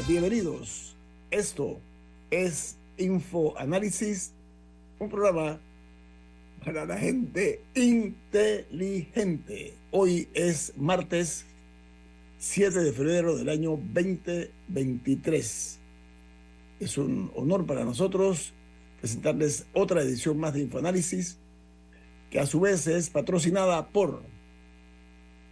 [0.00, 0.96] Bienvenidos.
[1.30, 1.78] Esto
[2.30, 4.32] es Info Análisis,
[4.98, 5.60] un programa
[6.64, 9.74] para la gente inteligente.
[9.90, 11.44] Hoy es martes
[12.38, 15.78] 7 de febrero del año 2023.
[16.80, 18.54] Es un honor para nosotros
[18.98, 21.38] presentarles otra edición más de Infoanálisis,
[22.30, 24.22] que a su vez es patrocinada por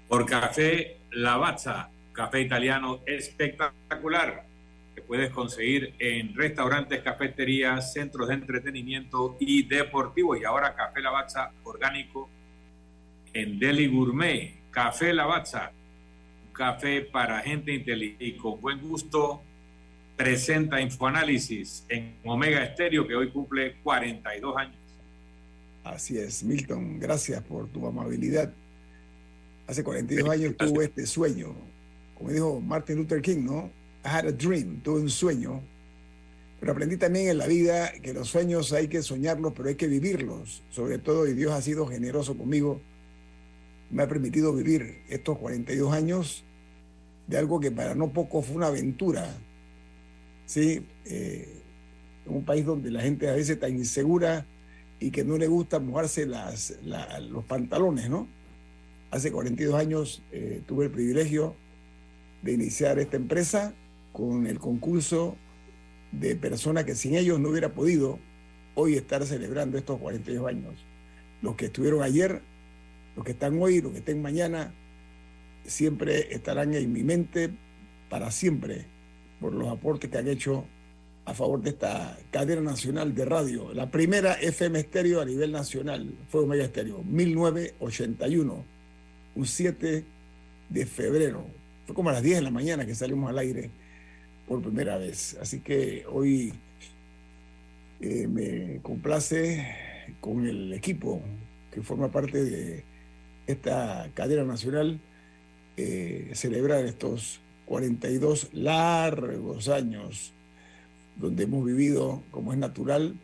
[0.09, 4.45] por Café Lavazza, café italiano espectacular
[4.95, 10.37] que puedes conseguir en restaurantes, cafeterías, centros de entretenimiento y deportivo.
[10.37, 12.29] Y ahora Café Lavazza orgánico
[13.33, 14.53] en Deli Gourmet.
[14.71, 15.73] Café Lavazza,
[16.47, 19.41] un café para gente inteligente y con buen gusto.
[20.15, 24.77] Presenta Infoanálisis en Omega Estéreo, que hoy cumple 42 años.
[25.85, 28.53] Así es, Milton, gracias por tu amabilidad.
[29.67, 31.55] Hace 42 años tuve este sueño,
[32.21, 33.71] como dijo Martin Luther King, ¿no?
[34.05, 35.63] I had a dream, tuve un sueño.
[36.61, 39.87] Pero aprendí también en la vida que los sueños hay que soñarlos, pero hay que
[39.87, 40.63] vivirlos.
[40.69, 42.83] Sobre todo, y Dios ha sido generoso conmigo,
[43.91, 46.45] me ha permitido vivir estos 42 años
[47.27, 49.27] de algo que para no poco fue una aventura.
[50.45, 51.63] Sí, eh,
[52.27, 54.45] en un país donde la gente a veces está insegura
[54.99, 58.29] y que no le gusta mojarse las, la- los pantalones, ¿no?
[59.11, 61.57] Hace 42 años eh, tuve el privilegio
[62.43, 63.75] de iniciar esta empresa
[64.13, 65.37] con el concurso
[66.13, 68.19] de personas que sin ellos no hubiera podido
[68.75, 70.75] hoy estar celebrando estos 42 años.
[71.43, 72.43] Los que estuvieron ayer,
[73.17, 74.75] los que están hoy, los que estén mañana,
[75.65, 77.51] siempre estarán en mi mente
[78.09, 78.87] para siempre
[79.41, 80.67] por los aportes que han hecho
[81.25, 83.73] a favor de esta cadena nacional de radio.
[83.73, 88.65] La primera FM estéreo a nivel nacional fue Omega Estéreo, 1981,
[89.37, 90.05] un 7
[90.69, 91.60] de febrero.
[91.91, 93.69] Fue como a las 10 de la mañana que salimos al aire
[94.47, 95.37] por primera vez.
[95.41, 96.55] Así que hoy
[98.01, 99.67] eh, me complace
[100.21, 101.21] con el equipo
[101.73, 102.85] que forma parte de
[103.49, 105.01] esta cadena nacional
[105.77, 110.33] eh, celebrar estos 42 largos años
[111.17, 113.17] donde hemos vivido, como es natural,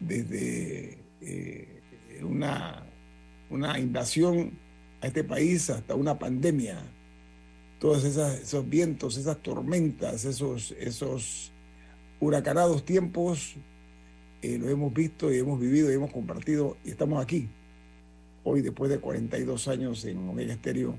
[0.00, 1.80] desde eh,
[2.20, 2.82] una,
[3.48, 4.50] una invasión
[5.00, 6.82] a este país hasta una pandemia.
[7.80, 11.50] Todos esas- esos vientos, esas tormentas, esos, esos
[12.20, 13.56] huracanados tiempos,
[14.42, 17.48] eh, lo hemos visto y hemos vivido y hemos compartido y estamos aquí,
[18.44, 20.96] hoy después de 42 años en Omega Estéreo,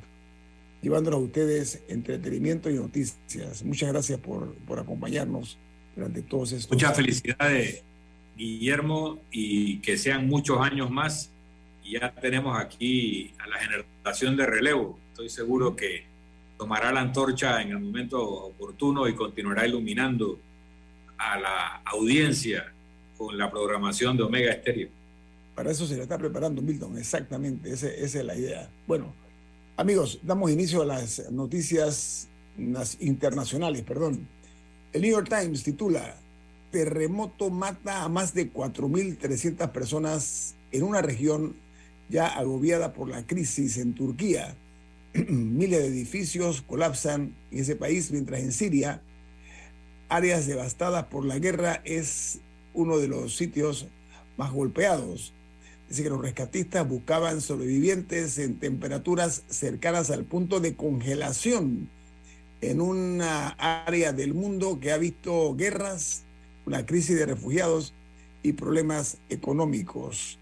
[0.82, 3.64] llevándonos a ustedes entretenimiento y noticias.
[3.64, 5.60] Muchas gracias por, por acompañarnos
[5.96, 7.84] durante todos estos Muchas felicidades,
[8.36, 11.32] Guillermo, y que sean muchos años más.
[11.84, 14.98] Y ya tenemos aquí a la generación de relevo.
[15.12, 16.06] Estoy seguro que
[16.62, 20.40] tomará la antorcha en el momento oportuno y continuará iluminando
[21.18, 22.72] a la audiencia
[23.18, 24.90] con la programación de Omega Estéreo.
[25.56, 28.70] Para eso se le está preparando Milton, exactamente, esa es la idea.
[28.86, 29.12] Bueno,
[29.76, 32.30] amigos, damos inicio a las noticias
[33.00, 34.28] internacionales, perdón.
[34.94, 36.16] El New York Times titula,
[36.70, 41.56] Terremoto mata a más de 4.300 personas en una región
[42.08, 44.56] ya agobiada por la crisis en Turquía.
[45.28, 49.02] Miles de edificios colapsan en ese país, mientras en Siria,
[50.08, 52.40] áreas devastadas por la guerra es
[52.74, 53.88] uno de los sitios
[54.38, 55.34] más golpeados.
[55.90, 61.90] Dice que los rescatistas buscaban sobrevivientes en temperaturas cercanas al punto de congelación
[62.62, 66.24] en una área del mundo que ha visto guerras,
[66.66, 67.94] una crisis de refugiados
[68.44, 70.38] y problemas económicos.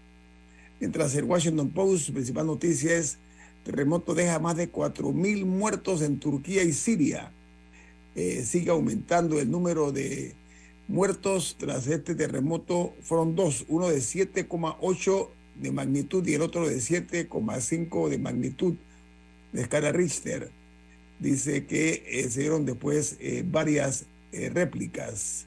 [0.78, 3.18] Mientras el Washington Post, principal noticia es,
[3.64, 7.32] terremoto deja más de 4.000 muertos en Turquía y Siria.
[8.14, 10.34] Eh, sigue aumentando el número de
[10.88, 12.94] muertos tras este terremoto.
[13.02, 18.74] Fueron dos, uno de 7,8 de magnitud y el otro de 7,5 de magnitud
[19.52, 20.50] de escala Richter.
[21.18, 25.46] Dice que eh, se dieron después eh, varias réplicas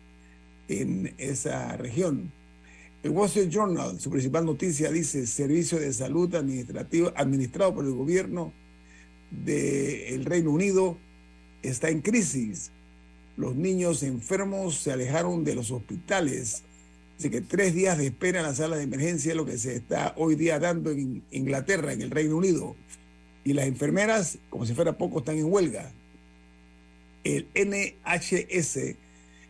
[0.68, 2.32] en esa región.
[3.04, 7.92] El Wall Street Journal, su principal noticia dice Servicio de Salud Administrativo administrado por el
[7.92, 8.54] gobierno
[9.30, 10.98] del Reino Unido
[11.64, 12.72] está en crisis.
[13.36, 16.64] Los niños enfermos se alejaron de los hospitales.
[17.20, 19.76] Así que tres días de espera en la sala de emergencia es lo que se
[19.76, 22.78] está hoy día dando en Inglaterra, en el Reino Unido.
[23.44, 25.92] Y las enfermeras, como si fuera poco, están en huelga.
[27.26, 28.96] El NHS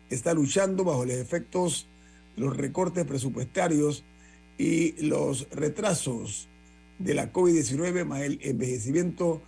[0.10, 1.88] está luchando bajo los efectos
[2.36, 4.04] los recortes presupuestarios
[4.58, 6.48] y los retrasos
[7.00, 9.42] de la COVID-19 más el envejecimiento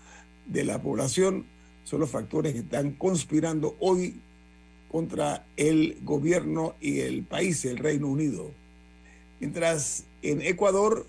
[0.45, 1.45] de la población
[1.83, 4.19] son los factores que están conspirando hoy
[4.89, 8.51] contra el gobierno y el país, el Reino Unido.
[9.39, 11.05] Mientras en Ecuador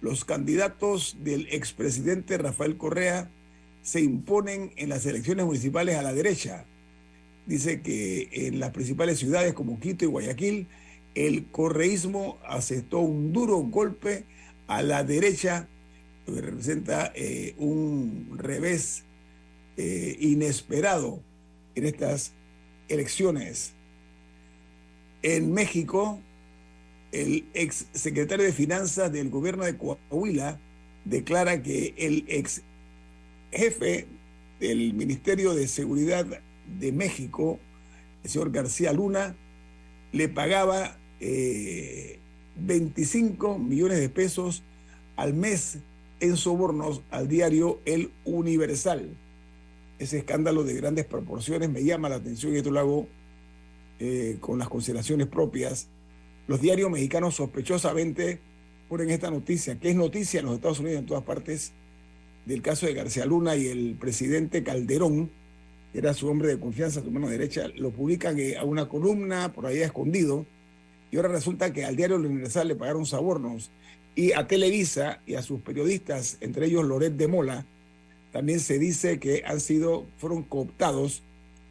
[0.00, 3.30] los candidatos del expresidente Rafael Correa
[3.82, 6.64] se imponen en las elecciones municipales a la derecha.
[7.46, 10.66] Dice que en las principales ciudades como Quito y Guayaquil,
[11.14, 14.24] el correísmo aceptó un duro golpe
[14.66, 15.68] a la derecha,
[16.26, 19.04] lo que representa eh, un revés
[19.76, 21.22] eh, inesperado
[21.74, 22.32] en estas
[22.88, 23.74] elecciones.
[25.22, 26.20] En México,
[27.12, 30.60] el ex secretario de Finanzas del gobierno de Coahuila
[31.04, 32.62] declara que el ex
[33.52, 34.06] jefe
[34.58, 36.26] del Ministerio de Seguridad
[36.78, 37.58] de México,
[38.22, 39.36] el señor García Luna,
[40.12, 40.96] le pagaba
[42.56, 44.62] 25 eh, millones de pesos
[45.16, 45.78] al mes
[46.20, 49.16] en sobornos al diario El Universal.
[49.98, 53.08] Ese escándalo de grandes proporciones me llama la atención y esto lo hago
[54.00, 55.88] eh, con las consideraciones propias.
[56.46, 58.40] Los diarios mexicanos sospechosamente
[58.88, 61.72] ponen esta noticia, que es noticia en los Estados Unidos en todas partes,
[62.44, 65.30] del caso de García Luna y el presidente Calderón,
[65.92, 69.52] que era su hombre de confianza, su mano derecha, lo publican eh, a una columna
[69.52, 70.44] por ahí escondido
[71.14, 73.70] y ahora resulta que al diario Universal le pagaron sobornos.
[74.16, 77.66] Y a Televisa y a sus periodistas, entre ellos Loret de Mola,
[78.32, 81.22] también se dice que han sido, fueron cooptados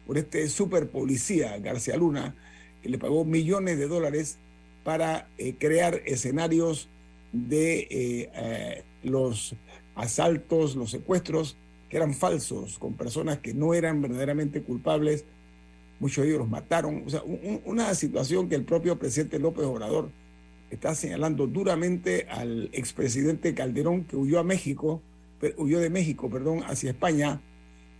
[0.06, 2.34] por este super policía, García Luna,
[2.82, 4.38] que le pagó millones de dólares
[4.82, 6.88] para eh, crear escenarios
[7.32, 9.56] de eh, eh, los
[9.94, 11.58] asaltos, los secuestros,
[11.90, 15.26] que eran falsos, con personas que no eran verdaderamente culpables
[16.00, 17.04] muchos de ellos los mataron.
[17.06, 17.22] O sea,
[17.64, 20.10] una situación que el propio presidente López Obrador
[20.70, 25.02] está señalando duramente al expresidente Calderón, que huyó a México,
[25.56, 27.40] huyó de México, perdón, hacia España,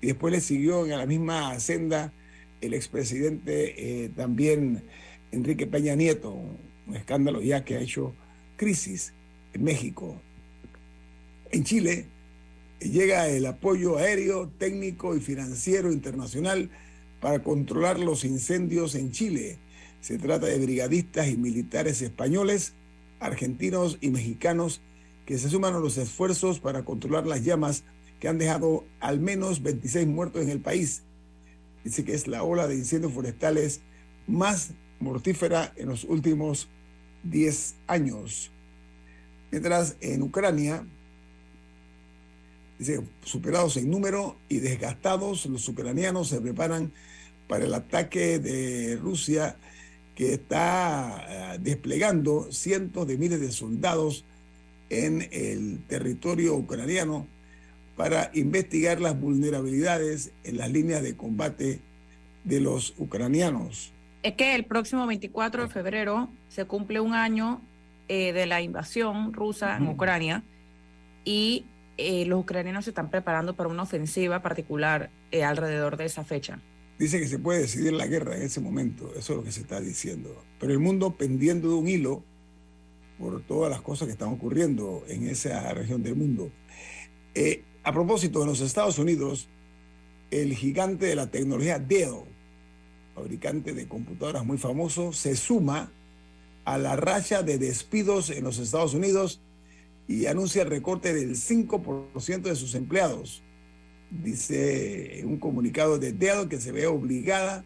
[0.01, 2.13] y después le siguió en la misma senda
[2.61, 4.85] el expresidente eh, también
[5.33, 6.33] Enrique Peña Nieto,
[6.87, 8.15] un escándalo ya que ha hecho
[8.57, 9.13] crisis
[9.53, 10.21] en México.
[11.51, 12.07] En Chile
[12.81, 16.71] llega el apoyo aéreo, técnico y financiero internacional
[17.25, 19.57] para controlar los incendios en Chile.
[20.03, 22.75] Se trata de brigadistas y militares españoles,
[23.19, 24.83] argentinos y mexicanos
[25.25, 27.85] que se suman a los esfuerzos para controlar las llamas
[28.21, 31.03] que han dejado al menos 26 muertos en el país.
[31.83, 33.81] Dice que es la ola de incendios forestales
[34.27, 36.69] más mortífera en los últimos
[37.23, 38.51] 10 años.
[39.51, 40.87] Mientras en Ucrania,
[43.25, 46.93] superados en número y desgastados, los ucranianos se preparan
[47.49, 49.57] para el ataque de Rusia
[50.15, 54.25] que está eh, desplegando cientos de miles de soldados
[54.91, 57.27] en el territorio ucraniano
[57.97, 61.81] para investigar las vulnerabilidades en las líneas de combate
[62.45, 63.93] de los ucranianos.
[64.23, 67.61] Es que el próximo 24 de febrero se cumple un año
[68.09, 70.43] eh, de la invasión rusa en Ucrania
[71.25, 76.59] y eh, los ucranianos se están preparando para una ofensiva particular alrededor de esa fecha.
[76.99, 79.63] Dice que se puede decidir la guerra en ese momento, eso es lo que se
[79.63, 80.45] está diciendo.
[80.61, 82.23] Pero el mundo pendiendo de un hilo
[83.19, 86.51] por todas las cosas que están ocurriendo en esa región del mundo.
[87.35, 89.49] Eh, a propósito, en los Estados Unidos,
[90.31, 92.25] el gigante de la tecnología Dell,
[93.15, 95.93] fabricante de computadoras muy famoso, se suma
[96.65, 99.41] a la racha de despidos en los Estados Unidos
[100.09, 103.43] y anuncia el recorte del 5% de sus empleados
[104.23, 106.13] dice un comunicado de
[106.49, 107.65] que se ve obligada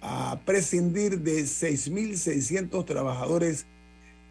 [0.00, 3.66] a prescindir de 6.600 trabajadores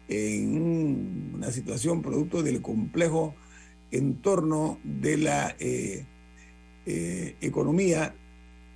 [0.08, 3.34] en un- una situación producto del complejo
[3.90, 6.04] entorno de la eh,
[6.86, 8.14] eh, economía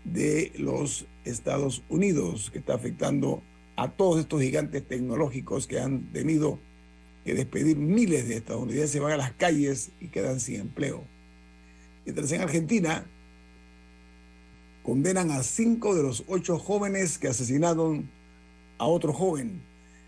[0.05, 3.43] de los Estados Unidos, que está afectando
[3.77, 6.59] a todos estos gigantes tecnológicos que han tenido
[7.25, 11.05] que despedir miles de estadounidenses, van a las calles y quedan sin empleo.
[12.07, 13.05] Mientras en Argentina
[14.85, 18.09] condenan a cinco de los ocho jóvenes que asesinaron
[18.79, 19.61] a otro joven.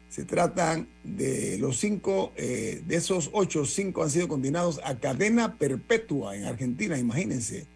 [0.08, 5.58] Se tratan de los cinco, eh, de esos ocho, cinco han sido condenados a cadena
[5.58, 7.66] perpetua en Argentina, imagínense.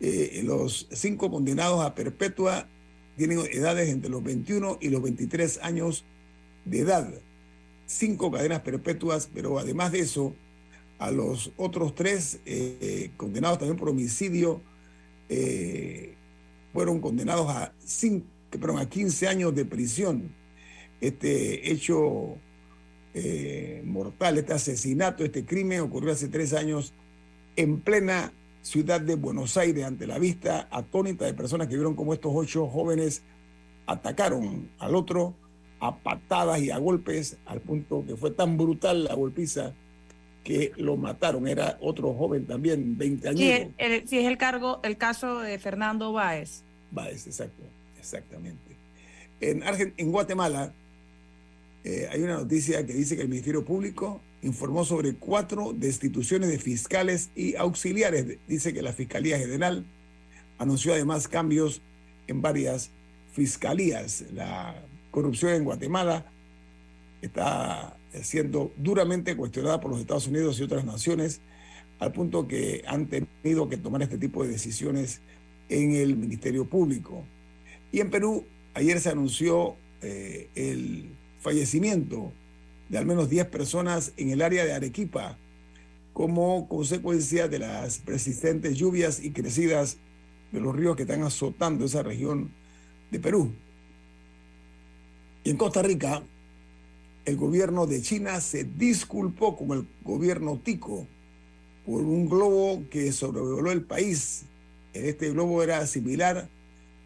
[0.00, 2.68] Eh, los cinco condenados a perpetua
[3.16, 6.04] tienen edades entre los 21 y los 23 años
[6.64, 7.14] de edad.
[7.86, 10.34] Cinco cadenas perpetuas, pero además de eso,
[11.02, 14.62] a los otros tres eh, condenados también por homicidio
[15.28, 16.14] eh,
[16.72, 20.32] fueron condenados a, cinco, perdón, a 15 años de prisión.
[21.00, 22.36] Este hecho
[23.14, 26.94] eh, mortal, este asesinato, este crimen ocurrió hace tres años
[27.56, 28.32] en plena
[28.62, 32.68] ciudad de Buenos Aires, ante la vista atónita de personas que vieron cómo estos ocho
[32.68, 33.22] jóvenes
[33.86, 35.34] atacaron al otro
[35.80, 39.74] a patadas y a golpes, al punto que fue tan brutal la golpiza
[40.44, 41.46] que lo mataron.
[41.48, 43.40] Era otro joven también, 20 años.
[43.40, 46.62] Sí, el- sí, es el cargo, el caso de Fernando Báez.
[46.90, 47.62] Báez, exacto,
[47.98, 48.60] exactamente.
[49.40, 50.72] En, Argen- en Guatemala
[51.84, 56.58] eh, hay una noticia que dice que el Ministerio Público informó sobre cuatro destituciones de
[56.58, 58.38] fiscales y auxiliares.
[58.46, 59.84] Dice que la Fiscalía General
[60.58, 61.80] anunció además cambios
[62.28, 62.90] en varias
[63.32, 64.24] fiscalías.
[64.32, 64.74] La
[65.10, 66.26] corrupción en Guatemala
[67.20, 71.40] está siendo duramente cuestionada por los Estados Unidos y otras naciones,
[71.98, 75.20] al punto que han tenido que tomar este tipo de decisiones
[75.68, 77.24] en el Ministerio Público.
[77.92, 82.32] Y en Perú, ayer se anunció eh, el fallecimiento
[82.88, 85.38] de al menos 10 personas en el área de Arequipa
[86.12, 89.96] como consecuencia de las persistentes lluvias y crecidas
[90.50, 92.50] de los ríos que están azotando esa región
[93.10, 93.52] de Perú.
[95.44, 96.22] Y en Costa Rica,
[97.24, 101.06] el gobierno de China se disculpó con el gobierno tico
[101.86, 104.44] por un globo que sobrevoló el país.
[104.92, 106.48] Este globo era similar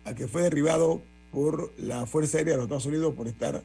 [0.04, 3.62] al que fue derribado por la Fuerza Aérea de los Estados Unidos por estar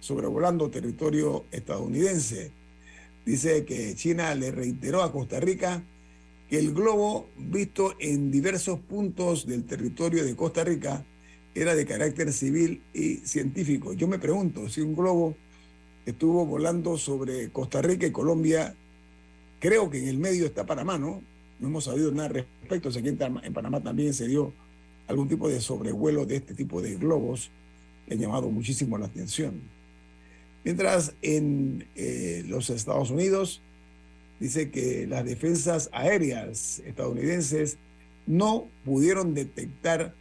[0.00, 2.52] sobrevolando territorio estadounidense.
[3.26, 5.82] Dice que China le reiteró a Costa Rica
[6.48, 11.04] que el globo visto en diversos puntos del territorio de Costa Rica
[11.54, 13.92] era de carácter civil y científico.
[13.92, 15.36] Yo me pregunto si un globo
[16.06, 18.74] estuvo volando sobre Costa Rica y Colombia,
[19.58, 21.22] creo que en el medio está Panamá, ¿no?
[21.58, 22.88] No hemos sabido nada al respecto.
[22.88, 24.52] O sea, aquí en Panamá también se dio
[25.06, 27.50] algún tipo de sobrevuelo de este tipo de globos
[28.06, 29.60] que han llamado muchísimo la atención.
[30.64, 33.62] Mientras en eh, los Estados Unidos
[34.38, 37.78] dice que las defensas aéreas estadounidenses
[38.26, 40.14] no pudieron detectar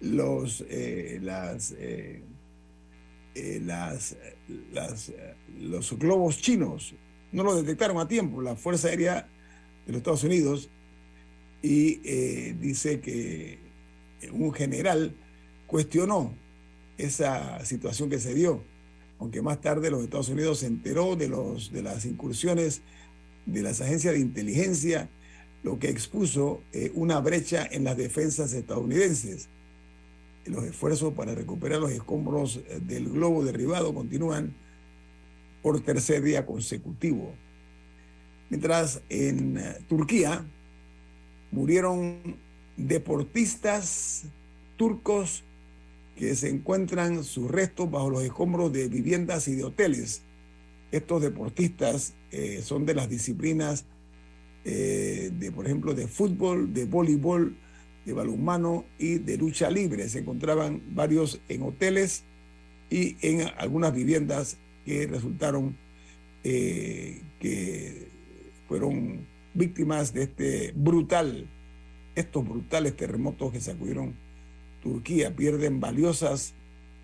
[0.00, 2.22] los, eh, las, eh,
[3.34, 4.14] eh, las,
[4.74, 6.94] las, eh, los globos chinos.
[7.32, 9.26] No lo detectaron a tiempo la Fuerza Aérea
[9.86, 10.68] de los Estados Unidos
[11.62, 13.58] y eh, dice que
[14.32, 15.14] un general
[15.66, 16.34] cuestionó
[16.98, 18.62] esa situación que se dio,
[19.18, 22.82] aunque más tarde los Estados Unidos se enteró de, los, de las incursiones
[23.46, 25.08] de las agencias de inteligencia,
[25.62, 26.60] lo que expuso
[26.94, 29.48] una brecha en las defensas estadounidenses.
[30.46, 34.54] Los esfuerzos para recuperar los escombros eh, del globo derribado continúan
[35.62, 37.32] por tercer día consecutivo.
[38.50, 40.44] Mientras en eh, Turquía
[41.52, 42.36] murieron
[42.76, 44.24] deportistas
[44.76, 45.44] turcos
[46.16, 50.22] que se encuentran sus restos bajo los escombros de viviendas y de hoteles.
[50.90, 53.86] Estos deportistas eh, son de las disciplinas
[54.64, 57.56] de, por ejemplo, de fútbol, de voleibol,
[58.04, 60.08] de balonmano y de lucha libre.
[60.08, 62.24] Se encontraban varios en hoteles
[62.90, 65.76] y en algunas viviendas que resultaron
[66.44, 68.08] eh, que
[68.68, 71.46] fueron víctimas de este brutal,
[72.14, 74.14] estos brutales terremotos que sacudieron
[74.82, 75.34] Turquía.
[75.34, 76.54] Pierden valiosas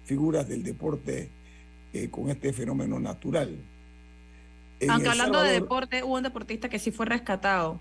[0.05, 1.31] figuras del deporte
[1.93, 3.57] eh, con este fenómeno natural.
[4.81, 7.81] En Aunque hablando de deporte, hubo un deportista que sí fue rescatado,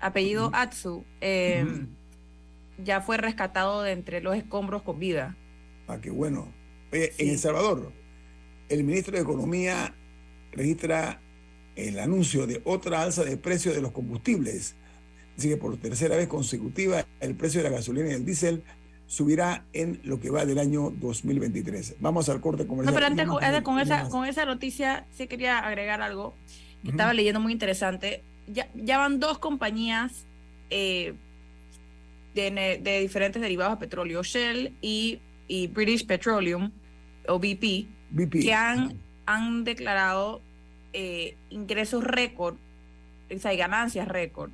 [0.00, 1.66] apellido Atsu, eh.
[2.84, 5.36] Ya fue rescatado de entre los escombros con vida.
[5.86, 6.48] Ah, qué bueno.
[6.92, 7.30] Oye, en.
[7.30, 7.92] El Salvador,
[8.68, 9.94] el ministro de Economía
[10.52, 11.20] registra
[11.76, 14.74] el anuncio de otra alza de precio de los combustibles.
[15.36, 18.62] Dice que por tercera vez consecutiva el precio de la gasolina y el diésel
[19.06, 21.96] subirá en lo que va del año 2023.
[22.00, 22.94] Vamos al corte No, comercial.
[22.94, 26.34] pero antes, con- esa, con esa noticia sí quería agregar algo
[26.82, 28.22] que estaba leyendo muy interesante.
[28.48, 30.24] Ya, ya van dos compañías
[30.70, 31.14] eh,
[32.34, 36.70] de, diferentes derivados de petróleo, Shell y, y British Petroleum,
[37.26, 38.40] o BP, BP.
[38.42, 40.40] que han, han declarado
[40.92, 42.56] eh, ingresos récord,
[43.34, 44.50] o sea, y ganancias récord.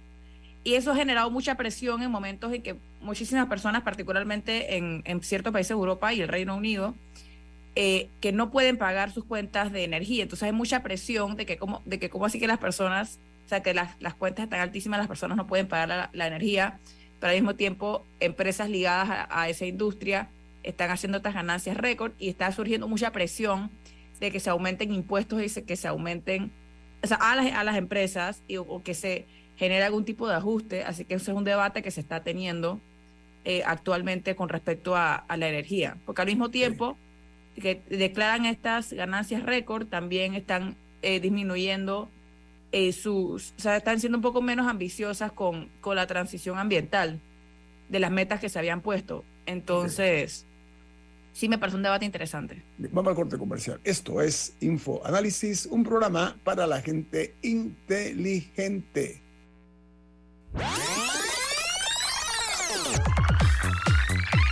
[0.65, 5.23] Y eso ha generado mucha presión en momentos en que muchísimas personas, particularmente en, en
[5.23, 6.95] ciertos países de Europa y el Reino Unido,
[7.77, 10.23] eh, que no pueden pagar sus cuentas de energía.
[10.23, 13.49] Entonces hay mucha presión de que cómo, de que cómo así que las personas, o
[13.49, 16.79] sea, que las, las cuentas están altísimas, las personas no pueden pagar la, la energía,
[17.25, 20.29] pero al mismo tiempo empresas ligadas a, a esa industria
[20.63, 23.71] están haciendo estas ganancias récord y está surgiendo mucha presión
[24.21, 26.53] de que se aumenten impuestos y se- que se aumenten
[27.03, 29.25] o sea, a, las, a las empresas y, o, que se
[29.57, 30.85] genere algún tipo de ajuste.
[30.85, 32.79] Así que ese es un debate que se está teniendo
[33.47, 35.97] eh, actualmente con respecto a, a la energía.
[36.05, 36.99] Porque al mismo tiempo
[37.59, 42.11] que declaran estas ganancias récord, también están eh, disminuyendo
[42.77, 47.21] eh, sus, o sea, están siendo un poco menos ambiciosas con, con la transición ambiental
[47.89, 49.25] de las metas que se habían puesto.
[49.47, 50.45] Entonces,
[51.33, 52.65] sí me parece un debate interesante.
[52.79, 53.79] Vamos al corte comercial.
[53.85, 59.23] Esto es Info Análisis, un programa para la gente inteligente.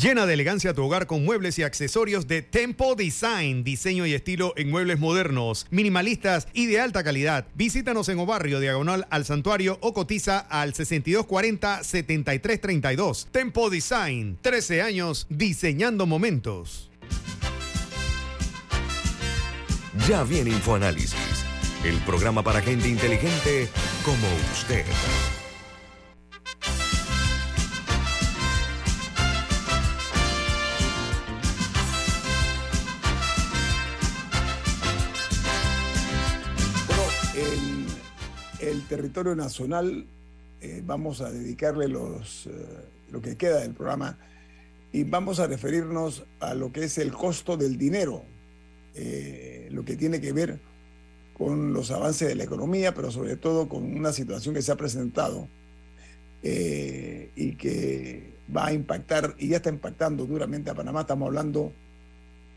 [0.00, 4.54] Llena de elegancia tu hogar con muebles y accesorios de Tempo Design, diseño y estilo
[4.56, 7.46] en muebles modernos, minimalistas y de alta calidad.
[7.54, 13.26] Visítanos en Obarrio, diagonal al santuario o cotiza al 6240-7332.
[13.30, 16.90] Tempo Design, 13 años diseñando momentos.
[20.08, 21.44] Ya viene InfoAnálisis,
[21.84, 23.68] el programa para gente inteligente
[24.02, 24.86] como usted.
[38.90, 40.04] Territorio nacional,
[40.60, 42.50] eh, vamos a dedicarle los, eh,
[43.12, 44.18] lo que queda del programa
[44.92, 48.24] y vamos a referirnos a lo que es el costo del dinero,
[48.96, 50.58] eh, lo que tiene que ver
[51.34, 54.76] con los avances de la economía, pero sobre todo con una situación que se ha
[54.76, 55.48] presentado
[56.42, 61.02] y que va a impactar, y ya está impactando duramente a Panamá.
[61.02, 61.72] Estamos hablando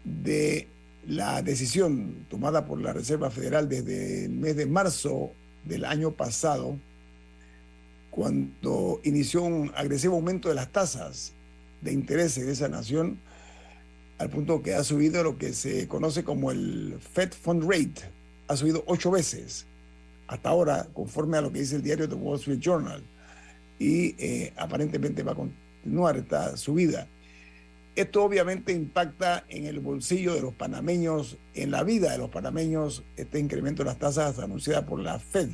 [0.04, 0.67] de
[1.06, 5.32] la decisión tomada por la Reserva Federal desde el mes de marzo
[5.65, 6.78] del año pasado,
[8.12, 11.34] cuando inició un agresivo aumento de las tasas
[11.82, 13.19] de interés en esa nación,
[14.19, 18.10] al punto que ha subido lo que se conoce como el Fed Fund Rate,
[18.47, 19.65] ha subido ocho veces
[20.28, 23.04] hasta ahora, conforme a lo que dice el diario The Wall Street Journal,
[23.80, 27.08] y eh, aparentemente va a continuar esta subida.
[27.96, 33.04] Esto obviamente impacta en el bolsillo de los panameños, en la vida de los panameños,
[33.18, 35.50] este incremento de las tasas anunciada por la Fed,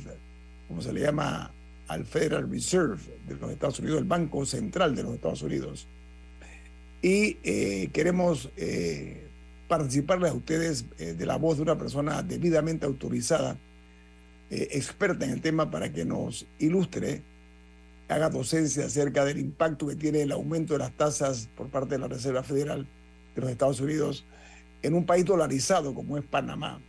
[0.66, 1.52] como se le llama
[1.88, 2.98] al Federal Reserve
[3.28, 5.86] de los Estados Unidos, el Banco Central de los Estados Unidos.
[7.02, 9.26] Y eh, queremos eh,
[9.68, 13.58] participarles a ustedes eh, de la voz de una persona debidamente autorizada,
[14.52, 17.22] experta en el tema, para que nos ilustre
[18.10, 22.00] haga docencia acerca del impacto que tiene el aumento de las tasas por parte de
[22.00, 22.86] la Reserva Federal
[23.34, 24.26] de los Estados Unidos
[24.82, 26.80] en un país dolarizado como es Panamá.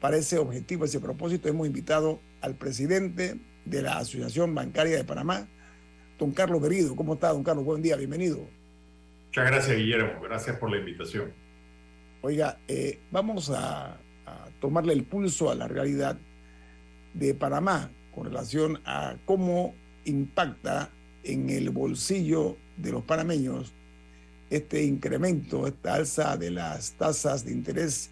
[0.00, 5.46] Para ese objetivo, ese propósito, hemos invitado al presidente de la Asociación Bancaria de Panamá,
[6.18, 6.96] don Carlos Berido.
[6.96, 7.64] ¿Cómo está, don Carlos?
[7.64, 8.38] Buen día, bienvenido.
[9.26, 10.20] Muchas gracias, Guillermo.
[10.22, 11.32] Gracias por la invitación.
[12.22, 16.18] Oiga, eh, vamos a, a tomarle el pulso a la realidad
[17.14, 20.90] de Panamá con relación a cómo impacta
[21.22, 23.72] en el bolsillo de los panameños
[24.48, 28.10] este incremento, esta alza de las tasas de interés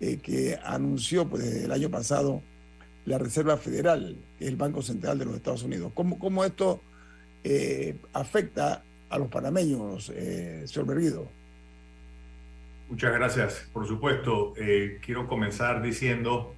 [0.00, 2.42] eh, que anunció pues, desde el año pasado
[3.04, 5.92] la Reserva Federal, el Banco Central de los Estados Unidos.
[5.94, 6.80] ¿Cómo, cómo esto
[7.42, 11.28] eh, afecta a los panameños, eh, señor Berguido?
[12.88, 13.68] Muchas gracias.
[13.72, 16.54] Por supuesto, eh, quiero comenzar diciendo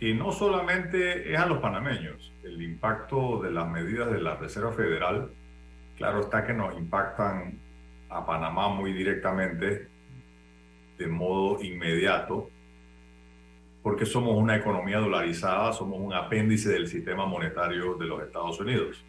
[0.00, 4.72] que no solamente es a los panameños, el impacto de las medidas de la Reserva
[4.72, 5.30] Federal,
[5.98, 7.58] claro está que nos impactan
[8.08, 9.88] a Panamá muy directamente,
[10.96, 12.48] de modo inmediato,
[13.82, 19.04] porque somos una economía dolarizada, somos un apéndice del sistema monetario de los Estados Unidos.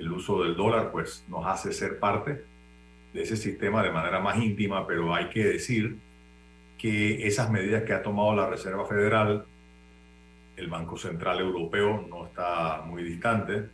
[0.00, 2.44] El uso del dólar pues nos hace ser parte
[3.12, 5.96] de ese sistema de manera más íntima, pero hay que decir
[6.76, 9.46] que esas medidas que ha tomado la Reserva Federal,
[10.58, 13.68] el Banco Central Europeo no está muy distante,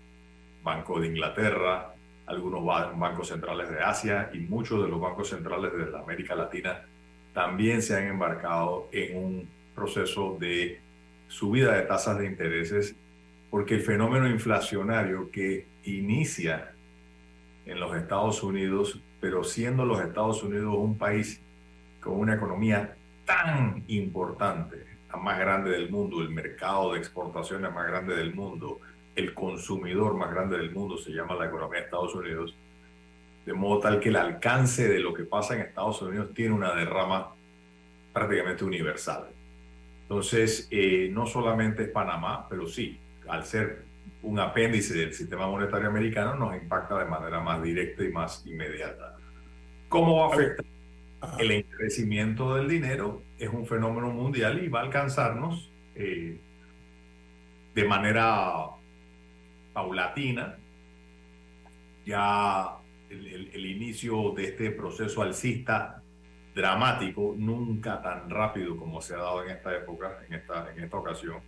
[0.62, 1.94] Banco de Inglaterra,
[2.26, 6.82] algunos bancos centrales de Asia y muchos de los bancos centrales de América Latina
[7.32, 10.80] también se han embarcado en un proceso de
[11.28, 12.94] subida de tasas de intereses
[13.50, 16.72] porque el fenómeno inflacionario que inicia
[17.66, 21.40] en los Estados Unidos, pero siendo los Estados Unidos un país
[22.00, 22.94] con una economía
[23.24, 28.80] tan importante, la más grande del mundo, el mercado de exportaciones más grande del mundo,
[29.14, 32.56] el consumidor más grande del mundo se llama la economía de Estados Unidos,
[33.46, 36.74] de modo tal que el alcance de lo que pasa en Estados Unidos tiene una
[36.74, 37.32] derrama
[38.12, 39.26] prácticamente universal.
[40.02, 42.98] Entonces, eh, no solamente es Panamá, pero sí,
[43.28, 43.84] al ser
[44.22, 49.16] un apéndice del sistema monetario americano, nos impacta de manera más directa y más inmediata.
[49.88, 50.73] ¿Cómo va a afectar?
[51.38, 56.38] El encarecimiento del dinero es un fenómeno mundial y va a alcanzarnos eh,
[57.74, 58.52] de manera
[59.72, 60.56] paulatina.
[62.06, 62.76] Ya
[63.10, 66.02] el, inicio de este proceso alcista
[66.54, 70.96] dramático, nunca tan rápido como se ha dado en esta época, en esta, en esta
[70.96, 71.38] ocasión.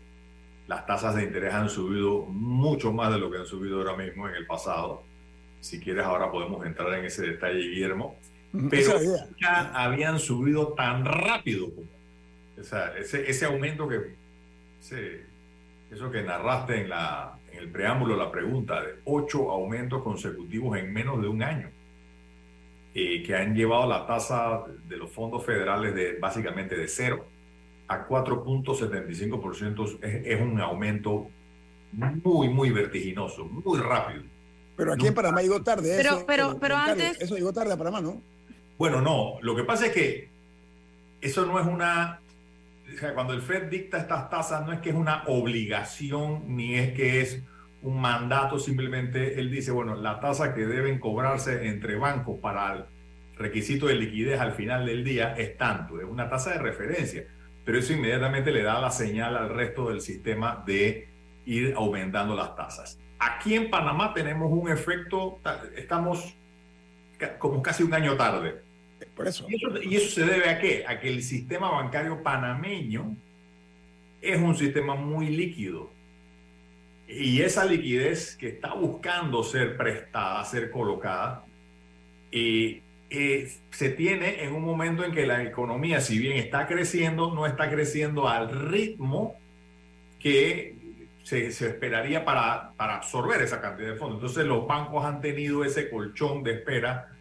[0.67, 4.29] Las tasas de interés han subido mucho más de lo que han subido ahora mismo
[4.29, 5.05] en el pasado.
[5.61, 8.17] Si quieres, ahora podemos entrar en ese detalle, Guillermo.
[8.71, 11.87] Pero nunca habían subido tan rápido como.
[12.59, 14.15] O sea, ese, ese aumento que.
[15.91, 20.93] eso que narraste en la, en el preámbulo la pregunta de ocho aumentos consecutivos en
[20.93, 21.69] menos de un año,
[22.95, 27.27] eh, que han llevado la tasa de los fondos federales de básicamente de cero
[27.89, 31.29] a 4.75% es, es un aumento
[31.93, 34.23] muy, muy vertiginoso, muy rápido.
[34.77, 35.95] Pero aquí en Panamá llegó tarde.
[35.97, 38.21] Pero, eso, pero, eh, pero Carlos, antes- Eso llegó tarde a Panamá, ¿no?
[38.79, 40.29] Bueno, no, lo que pasa es que
[41.21, 42.21] eso no es una,
[43.15, 47.21] cuando el Fed dicta estas tasas no es que es una obligación ni es que
[47.21, 47.43] es
[47.83, 52.85] un mandato, simplemente él dice, bueno, la tasa que deben cobrarse entre bancos para el
[53.39, 57.25] requisito de liquidez al final del día es tanto, es una tasa de referencia,
[57.65, 61.09] pero eso inmediatamente le da la señal al resto del sistema de
[61.47, 62.99] ir aumentando las tasas.
[63.19, 66.37] Aquí en Panamá tenemos un efecto, ta- estamos
[67.39, 68.66] como casi un año tarde.
[69.17, 69.47] Por eso.
[69.49, 70.85] ¿Y eso, y eso se debe a qué?
[70.87, 73.17] A que el sistema bancario panameño
[74.21, 75.91] es un sistema muy líquido.
[77.09, 81.45] Y esa liquidez que está buscando ser prestada, ser colocada,
[82.31, 87.33] eh, eh, se tiene en un momento en que la economía, si bien está creciendo,
[87.33, 89.37] no está creciendo al ritmo
[90.19, 90.75] que
[91.23, 94.19] se, se esperaría para, para absorber esa cantidad de fondos.
[94.19, 97.16] Entonces los bancos han tenido ese colchón de espera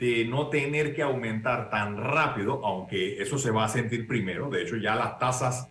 [0.00, 4.48] de no tener que aumentar tan rápido, aunque eso se va a sentir primero.
[4.48, 5.68] De hecho, ya las tasas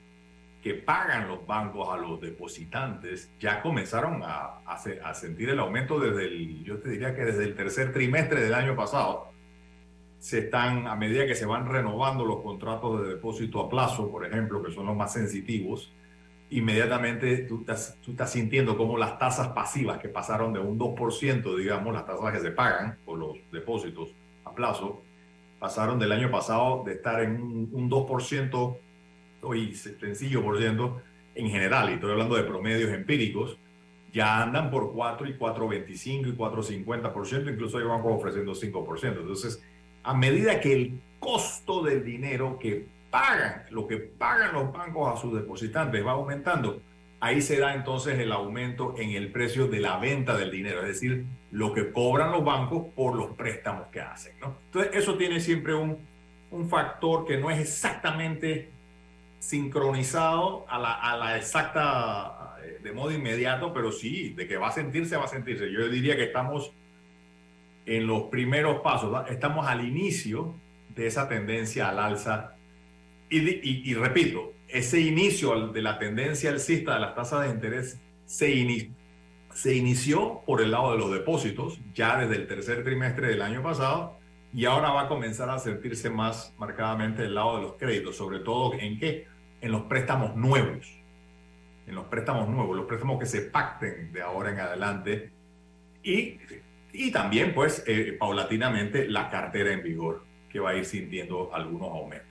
[0.61, 5.59] que pagan los bancos a los depositantes ya comenzaron a, a se- a sentir el
[5.59, 9.29] aumento desde el, yo te diría que desde el tercer trimestre del año pasado.
[10.19, 14.25] Se están, a medida que se van renovando los contratos de depósito a plazo, por
[14.25, 15.93] ejemplo, que son los más sensitivos,
[16.49, 21.93] inmediatamente tú estás, tú sintiendo como las tasas pasivas que pasaron de un 2%, digamos,
[21.93, 24.13] las tasas que se pagan por los depósitos
[24.45, 25.03] a plazo,
[25.59, 28.77] pasaron del año pasado de estar en un, un 2%,
[29.41, 31.01] hoy sencillo por ciento,
[31.35, 33.57] en general, y estoy hablando de promedios empíricos,
[34.11, 39.21] ya andan por 4 y 4,25 y 4,50%, incluso hay bancos ofreciendo 5%.
[39.21, 39.63] Entonces,
[40.03, 45.21] a medida que el costo del dinero que pagan, lo que pagan los bancos a
[45.21, 46.81] sus depositantes va aumentando,
[47.19, 50.87] ahí se da entonces el aumento en el precio de la venta del dinero, es
[50.87, 54.33] decir, lo que cobran los bancos por los préstamos que hacen.
[54.41, 55.97] Entonces, eso tiene siempre un,
[56.51, 58.69] un factor que no es exactamente
[59.39, 64.69] sincronizado a la, a la exacta, eh, de modo inmediato, pero sí, de que va
[64.69, 65.71] a sentirse, va a sentirse.
[65.71, 66.73] Yo diría que estamos
[67.85, 70.55] en los primeros pasos, estamos al inicio
[70.95, 72.55] de esa tendencia al alza.
[73.31, 78.93] Y repito, ese inicio de la tendencia alcista de las tasas de interés se, ini-
[79.53, 83.63] se inició por el lado de los depósitos, ya desde el tercer trimestre del año
[83.63, 84.17] pasado,
[84.53, 88.39] y ahora va a comenzar a sentirse más marcadamente del lado de los créditos, sobre
[88.39, 89.27] todo en qué?
[89.61, 90.87] En los préstamos nuevos.
[91.87, 95.31] En los préstamos nuevos, los préstamos que se pacten de ahora en adelante.
[96.03, 96.37] Y,
[96.93, 101.89] y también, pues, eh, paulatinamente la cartera en vigor, que va a ir sintiendo algunos
[101.89, 102.28] aumentos.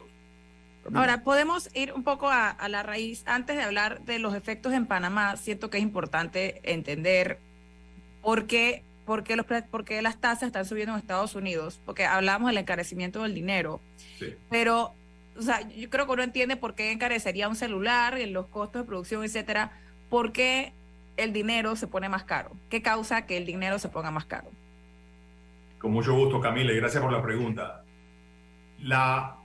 [0.94, 3.22] Ahora, podemos ir un poco a, a la raíz.
[3.26, 7.38] Antes de hablar de los efectos en Panamá, siento que es importante entender
[8.22, 12.04] por qué por qué, los, por qué las tasas están subiendo en Estados Unidos, porque
[12.04, 13.80] hablamos del encarecimiento del dinero,
[14.18, 14.34] Sí.
[14.50, 14.92] pero
[15.34, 18.86] o sea, yo creo que uno entiende por qué encarecería un celular, los costos de
[18.86, 19.72] producción, etcétera,
[20.10, 20.74] por qué
[21.16, 24.50] el dinero se pone más caro, qué causa que el dinero se ponga más caro.
[25.78, 27.84] Con mucho gusto, Camila, y gracias por la pregunta.
[28.80, 29.37] La,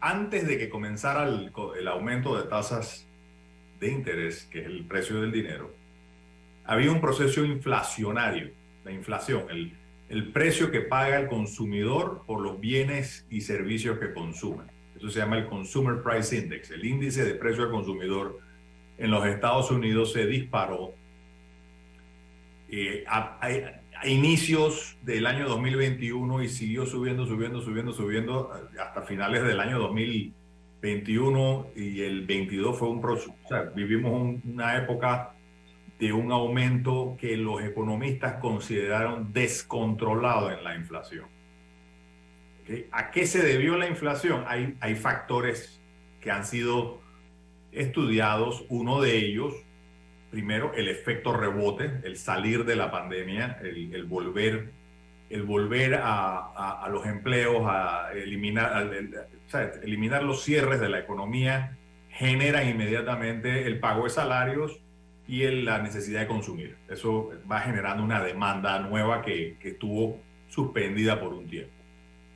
[0.00, 3.06] antes de que comenzara el, el aumento de tasas
[3.80, 5.72] de interés, que es el precio del dinero,
[6.64, 8.50] había un proceso inflacionario,
[8.84, 9.72] la inflación, el,
[10.08, 14.64] el precio que paga el consumidor por los bienes y servicios que consume.
[14.96, 18.40] Eso se llama el Consumer Price Index, el índice de precio al consumidor
[18.98, 20.94] en los Estados Unidos se disparó
[22.70, 28.78] eh, a, a- a inicios del año 2021 y siguió subiendo, subiendo, subiendo, subiendo eh,
[28.80, 33.34] hasta finales del año 2021 y el 22 fue un proceso,
[33.74, 35.32] vivimos un- una época
[35.98, 41.26] de un aumento que los economistas consideraron descontrolado en la inflación.
[42.90, 44.44] ¿A qué se debió la inflación?
[44.46, 45.80] Hay, hay factores
[46.20, 47.00] que han sido
[47.72, 49.54] estudiados, uno de ellos
[50.30, 54.70] primero el efecto rebote, el salir de la pandemia, el, el volver,
[55.30, 58.90] el volver a, a- a los empleos, a eliminar,
[59.46, 61.76] sea, eliminar los cierres de la economía,
[62.10, 64.80] genera inmediatamente el pago de salarios
[65.28, 66.76] y el- la necesidad de consumir.
[66.88, 71.72] Eso va generando una demanda nueva que, que estuvo suspendida por un tiempo.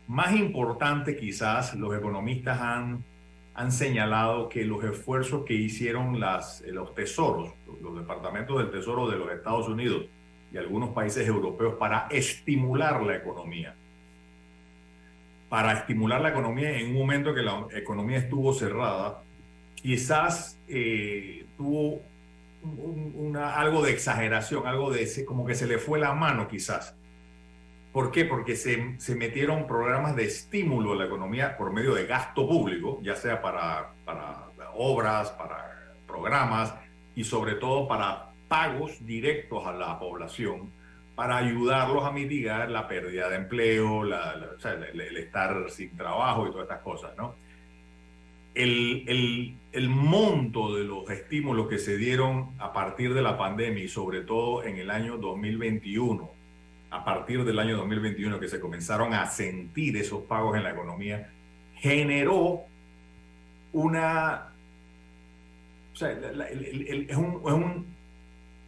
[0.09, 3.05] Más importante quizás, los economistas han
[3.53, 9.17] han señalado que los esfuerzos que hicieron las, los tesoros, los, departamentos del tesoro de
[9.19, 10.05] los Estados Unidos
[10.53, 13.75] y algunos países europeos para estimular la economía,
[15.49, 19.23] para estimular la economía en un momento que la economía estuvo cerrada,
[19.75, 22.03] quizás eh, tuvo
[23.37, 26.95] algo de exageración, algo de ese- como que se le fue la mano quizás.
[27.93, 28.25] ¿Por qué?
[28.25, 33.01] Porque se, se metieron programas de estímulo a la economía por medio de gasto público,
[33.03, 36.73] ya sea para, para obras, para programas
[37.17, 40.71] y sobre todo para pagos directos a la población
[41.15, 45.69] para ayudarlos a mitigar la pérdida de empleo, la- la- o sea, el, el estar
[45.71, 47.35] sin trabajo y todas estas cosas, ¿no?
[48.55, 53.85] El, el- el monto de los estímulos que se dieron a partir de la pandemia
[53.85, 56.31] y sobre todo en el año 2021,
[56.91, 61.31] a partir del año 2021 que se comenzaron a sentir esos pagos en la economía,
[61.77, 62.63] generó
[63.73, 64.50] una...
[65.93, 67.87] O sea, es, un, es un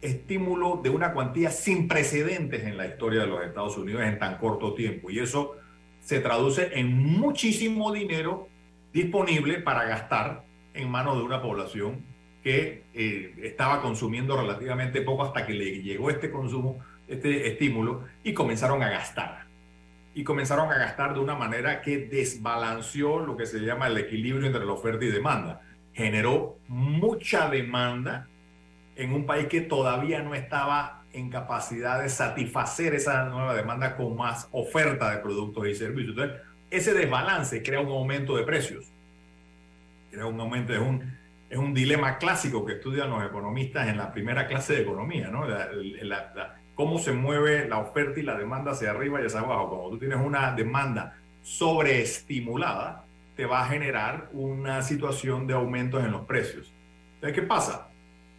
[0.01, 4.37] estímulo de una cuantía sin precedentes en la historia de los Estados Unidos en tan
[4.37, 5.09] corto tiempo.
[5.09, 5.55] Y eso
[6.01, 8.49] se traduce en muchísimo dinero
[8.91, 12.03] disponible para gastar en manos de una población
[12.43, 18.33] que eh, estaba consumiendo relativamente poco hasta que le llegó este consumo, este estímulo, y
[18.33, 19.45] comenzaron a gastar.
[20.13, 24.45] Y comenzaron a gastar de una manera que desbalanceó lo que se llama el equilibrio
[24.45, 25.61] entre la oferta y demanda.
[25.93, 28.27] Generó mucha demanda
[28.95, 34.15] en un país que todavía no estaba en capacidad de satisfacer esa nueva demanda con
[34.15, 36.15] más oferta de productos y servicios.
[36.69, 38.91] Ese desbalance crea un aumento de precios.
[40.11, 41.15] Crea un aumento, es un,
[41.49, 45.45] es un dilema clásico que estudian los economistas en la primera clase de economía, ¿no?
[46.73, 49.69] Cómo se mueve la oferta y la demanda hacia arriba y hacia abajo.
[49.69, 56.11] Cuando tú tienes una demanda sobreestimulada, te va a generar una situación de aumentos en
[56.11, 56.73] los precios.
[57.15, 57.89] Entonces, ¿qué pasa?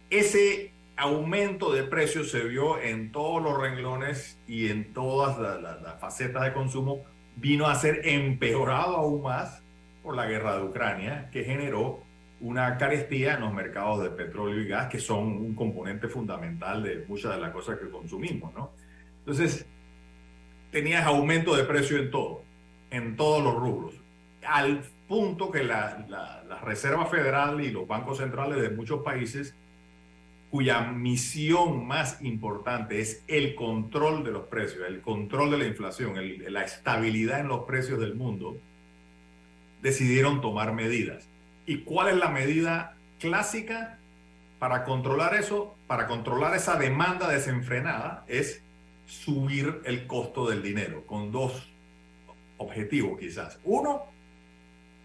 [0.09, 5.75] Ese aumento de precios se vio en todos los renglones y en todas la- la-
[5.81, 7.03] las facetas de consumo,
[7.35, 9.61] vino a ser empeorado aún más
[10.01, 11.99] por la guerra de Ucrania, que generó
[12.39, 17.03] una carestía en los mercados de petróleo y gas, que son un componente fundamental de
[17.07, 18.71] muchas de las cosas que consumimos, ¿no?
[19.19, 19.65] Entonces,
[20.71, 22.43] tenías aumento de precio en todo,
[22.91, 23.95] en todos los rubros,
[24.47, 29.55] al punto que la, la- la Reserva Federal y los bancos centrales de muchos países,
[30.51, 36.17] cuya misión más importante es el control de los precios, el control de la inflación,
[36.17, 38.57] el- la estabilidad en los precios del mundo,
[39.81, 41.27] decidieron tomar medidas.
[41.65, 43.99] ¿Y cuál es la medida clásica
[44.59, 45.75] para controlar eso?
[45.87, 48.61] Para controlar esa demanda desenfrenada es
[49.05, 51.69] subir el costo del dinero con dos
[52.57, 53.59] objetivos quizás.
[53.63, 54.03] Uno,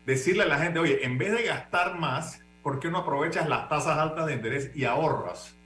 [0.07, 3.69] decirle a la gente, oye, en vez de gastar más, ¿por qué no aprovechas las
[3.69, 5.57] tasas altas de interés y ahorras?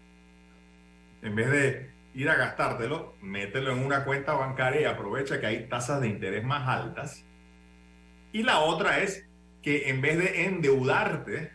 [1.23, 5.69] En vez de ir a gastártelo, mételo en una cuenta bancaria y aprovecha que hay
[5.69, 7.25] tasas de interés más altas.
[8.33, 9.27] Y la otra es
[9.63, 11.53] que en vez de endeudarte,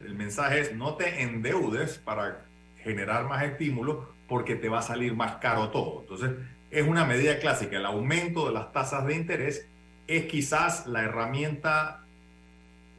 [0.00, 2.46] el mensaje es no te endeudes para
[2.78, 6.00] generar más estímulo porque te va a salir más caro todo.
[6.00, 6.32] Entonces,
[6.70, 7.76] es una medida clásica.
[7.76, 9.68] El aumento de las tasas de interés
[10.06, 12.04] es quizás la herramienta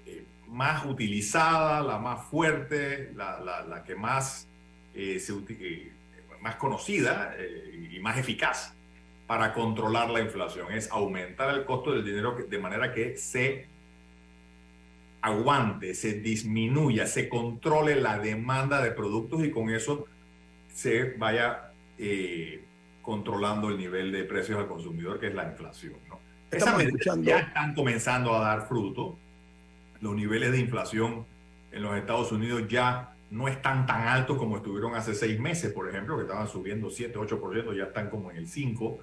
[0.06, 4.48] eh, más utilizada, la más fuerte, la, la- que más,
[4.94, 5.92] eh, se eh,
[6.42, 8.74] más conocida eh, y más eficaz
[9.26, 10.72] para controlar la inflación.
[10.72, 13.68] Es aumentar el costo del dinero de manera que se
[15.22, 20.06] aguante, se disminuya, se controle la demanda de productos y con eso
[20.74, 21.72] se vaya
[23.02, 25.96] controlando el nivel de precios al consumidor, que es la inflación.
[26.52, 29.18] Esas medidas ya están comenzando a dar fruto.
[30.00, 31.26] Los niveles de inflación
[31.72, 35.90] en los Estados Unidos ya no están tan altos como estuvieron hace seis meses, por
[35.90, 38.98] ejemplo, que estaban subiendo 7, 8%, ya están como en el 5%.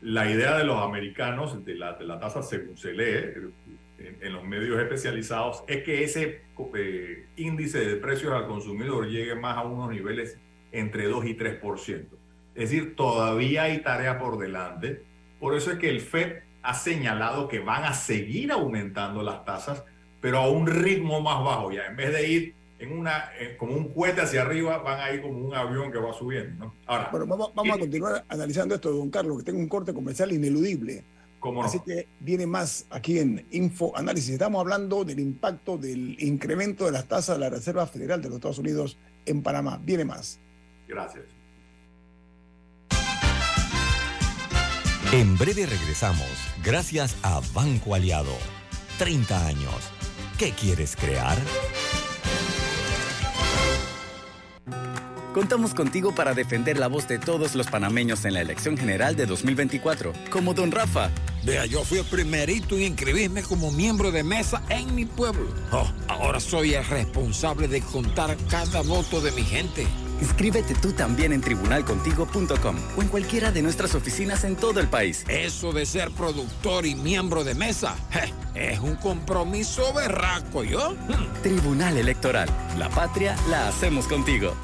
[0.00, 3.50] La idea de los americanos, de la, de la tasa según se lee
[3.98, 6.42] en, en los medios especializados, es que ese
[6.76, 10.38] eh, índice de precios al consumidor llegue más a unos niveles
[10.70, 12.06] entre 2 y 3%.
[12.54, 15.02] Es decir, todavía hay tarea por delante.
[15.40, 19.84] Por eso es que el FED ha señalado que van a seguir aumentando las tasas,
[20.20, 21.72] pero a un ritmo más bajo.
[21.72, 25.10] Ya en vez de ir en una, eh, como un cohete hacia arriba, van a
[25.10, 26.66] ir como un avión que va subiendo.
[26.66, 26.74] ¿no?
[26.86, 30.30] Ahora, Bueno, vamos, vamos a continuar analizando esto, don Carlos, que tengo un corte comercial
[30.30, 31.04] ineludible.
[31.62, 34.30] Así que viene más aquí en Info Análisis.
[34.30, 38.36] Estamos hablando del impacto del incremento de las tasas de la Reserva Federal de los
[38.36, 39.80] Estados Unidos en Panamá.
[39.82, 40.38] Viene más.
[40.86, 41.24] Gracias.
[45.10, 46.28] En breve regresamos,
[46.62, 48.36] gracias a Banco Aliado.
[48.98, 49.72] 30 años.
[50.36, 51.38] ¿Qué quieres crear?
[55.32, 59.24] Contamos contigo para defender la voz de todos los panameños en la elección general de
[59.24, 61.10] 2024, como don Rafa.
[61.42, 65.48] Vea, yo fui el primerito en inscribirme como miembro de mesa en mi pueblo.
[65.72, 69.86] Oh, ahora soy el responsable de contar cada voto de mi gente.
[70.20, 75.24] Inscríbete tú también en tribunalcontigo.com o en cualquiera de nuestras oficinas en todo el país.
[75.28, 80.92] Eso de ser productor y miembro de mesa je, es un compromiso berraco, ¿yo?
[80.92, 81.42] Hmm.
[81.42, 82.48] Tribunal Electoral.
[82.78, 84.54] La patria la hacemos contigo.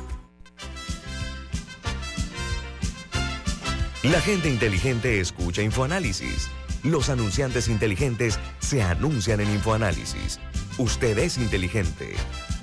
[4.02, 6.50] La gente inteligente escucha InfoAnálisis.
[6.82, 10.38] Los anunciantes inteligentes se anuncian en InfoAnálisis.
[10.76, 12.14] Usted es inteligente.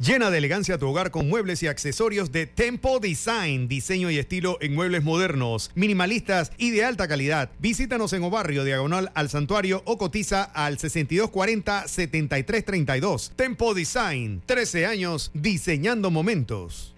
[0.00, 4.56] Llena de elegancia tu hogar con muebles y accesorios de Tempo Design, diseño y estilo
[4.62, 7.50] en muebles modernos, minimalistas y de alta calidad.
[7.58, 13.32] Visítanos en Obarrio, diagonal al santuario o cotiza al 6240-7332.
[13.36, 16.94] Tempo Design, 13 años diseñando momentos.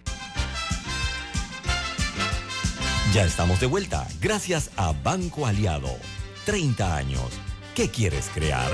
[3.13, 5.91] Ya estamos de vuelta, gracias a Banco Aliado.
[6.47, 7.33] 30 años.
[7.75, 8.71] ¿Qué quieres crear?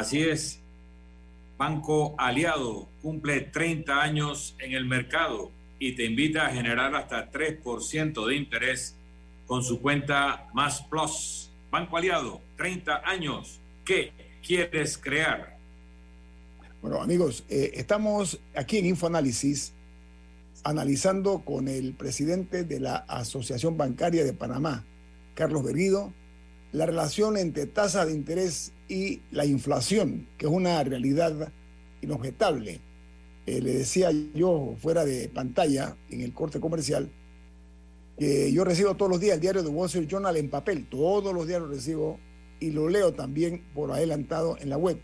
[0.00, 0.58] Así es.
[1.58, 8.26] Banco Aliado cumple 30 años en el mercado y te invita a generar hasta 3%
[8.26, 8.96] de interés
[9.44, 11.50] con su cuenta Más Plus.
[11.70, 13.60] Banco Aliado, 30 años.
[13.84, 15.58] ¿Qué quieres crear?
[16.80, 19.74] Bueno, amigos, eh, estamos aquí en InfoAnálisis
[20.64, 24.82] analizando con el presidente de la Asociación Bancaria de Panamá,
[25.34, 26.14] Carlos Berguido,
[26.72, 31.52] la relación entre tasa de interés y la inflación, que es una realidad
[32.02, 32.80] inobjetable.
[33.46, 37.10] Eh, le decía yo fuera de pantalla, en el corte comercial,
[38.18, 41.32] que yo recibo todos los días el diario de Wall Street Journal en papel, todos
[41.32, 42.18] los días lo recibo
[42.58, 45.00] y lo leo también por adelantado en la web.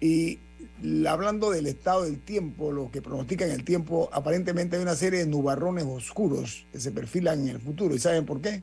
[0.00, 0.38] Y
[0.80, 5.18] la- hablando del estado del tiempo, lo que pronostican el tiempo, aparentemente hay una serie
[5.20, 7.94] de nubarrones oscuros que se perfilan en el futuro.
[7.94, 8.62] ¿Y saben por qué?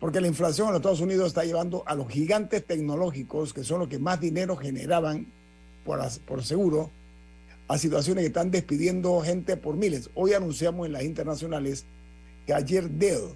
[0.00, 3.80] Porque la inflación en los Estados Unidos está llevando a los gigantes tecnológicos, que son
[3.80, 5.32] los que más dinero generaban
[5.84, 6.90] por, seguro,
[7.68, 10.10] a situaciones que están despidiendo gente por miles.
[10.14, 11.86] Hoy anunciamos en las internacionales
[12.46, 13.34] que ayer Dell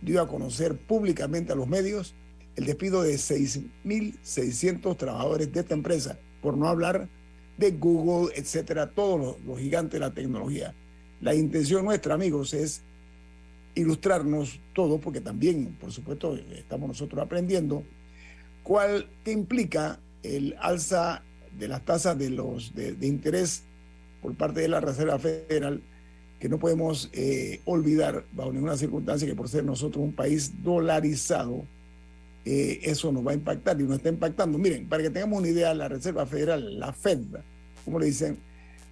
[0.00, 2.14] dio a conocer públicamente a los medios
[2.56, 7.08] el despido de 6.600 trabajadores de esta empresa, por no hablar
[7.56, 10.74] de Google, etcétera, todos los, los gigantes de la tecnología.
[11.20, 12.82] La intención nuestra, amigos, es
[13.78, 17.84] ilustrarnos todo, porque también, por supuesto, estamos nosotros aprendiendo,
[18.62, 21.22] ¿Cuál, ¿Qué implica el alza
[21.58, 23.62] de las tasas de, los, de interés
[24.20, 25.82] por parte de la Reserva Federal?
[26.38, 31.64] que no podemos eh, olvidar bajo ninguna circunstancia que por ser nosotros un país dolarizado,
[32.44, 34.56] eh, eso nos va a impactar y nos está impactando.
[34.56, 37.20] Miren, para que tengamos una idea, la Reserva Federal, la Fed,
[37.84, 38.38] como le dicen,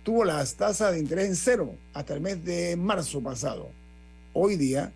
[0.03, 3.71] tuvo las tasas de interés en cero hasta el mes de marzo pasado.
[4.39, 4.93] Hoy día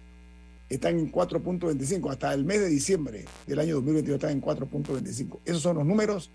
[0.68, 5.38] están en 4.25, hasta el mes de diciembre del año 2022 están en 4.25.
[5.46, 6.30] Esos son los números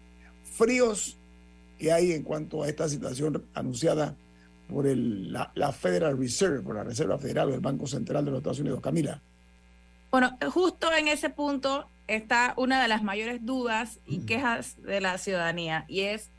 [0.58, 1.16] fríos
[1.78, 4.16] que hay en cuanto a esta situación anunciada
[4.68, 8.32] por el, la, la, Federal Reserve, por la Reserva Federal o el Banco Central de
[8.32, 8.82] los Estados Unidos.
[8.82, 9.22] Camila.
[10.10, 15.20] Bueno, justo en ese punto está una de las mayores dudas y quejas de la
[15.20, 16.32] ciudadanía y es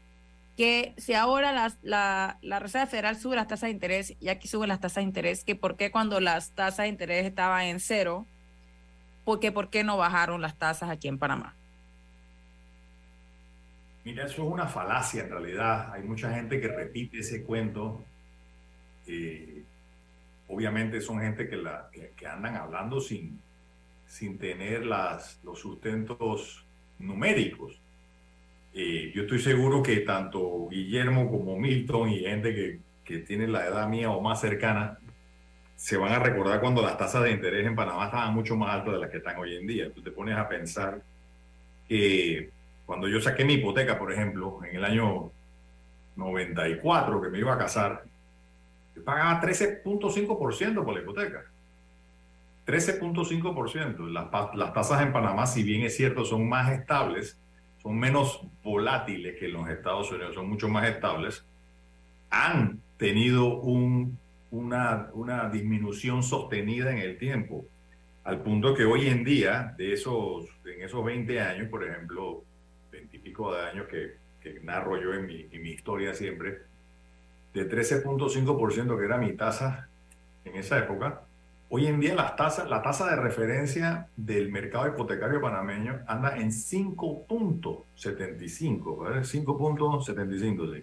[0.57, 4.69] que si ahora la, la, Reserva Federal sube las tasas de interés y aquí suben
[4.69, 8.27] las tasas de interés, que por qué cuando las tasas de interés estaban en cero,
[9.25, 11.55] porque por qué no bajaron las tasas aquí en Panamá.
[14.05, 15.93] Mira, eso es una falacia en realidad.
[15.93, 18.03] Hay mucha gente que repite ese cuento
[19.07, 19.63] eh,
[20.49, 23.41] obviamente son gente que, la, que, que, andan hablando sin,
[24.07, 26.65] sin tener las, los sustentos
[26.99, 27.79] numéricos.
[28.79, 33.66] Eh, yo estoy seguro que tanto Guillermo como Milton y gente que, que tiene la
[33.66, 34.99] edad mía o más cercana
[35.77, 38.93] se van a recordar cuando las tasas de interés en Panamá estaban mucho más altas
[38.93, 39.91] de las que están hoy en día.
[39.95, 41.01] Tú te pones a pensar
[41.89, 42.51] que
[42.85, 45.31] cuando yo saqué mi hipoteca, por ejemplo, en el año
[46.16, 48.05] 94, que me iba a casar,
[48.95, 51.45] yo pagaba 13.5% por la hipoteca.
[52.66, 54.07] 13.5%.
[54.11, 57.39] Las, las tasas en Panamá, si bien es cierto, son más estables,
[57.87, 61.47] son menos volátiles que en los Estados Unidos, son mucho más estables,
[62.30, 64.18] han tenido un,
[64.51, 67.64] una, una disminución sostenida en el tiempo,
[68.24, 72.43] al punto que hoy en día, de esos, en esos 20 años, por ejemplo,
[72.91, 76.62] 20 y pico de años que, que narro yo en mi, en mi historia siempre,
[77.55, 79.89] de 13.5% que era mi tasa
[80.45, 81.22] en esa época,
[81.69, 86.51] hoy en día las tasas, la tasa de referencia del mercado hipotecario panameño anda en
[86.51, 89.23] 5.75, ¿vale?
[89.23, 90.83] 5.75, sí.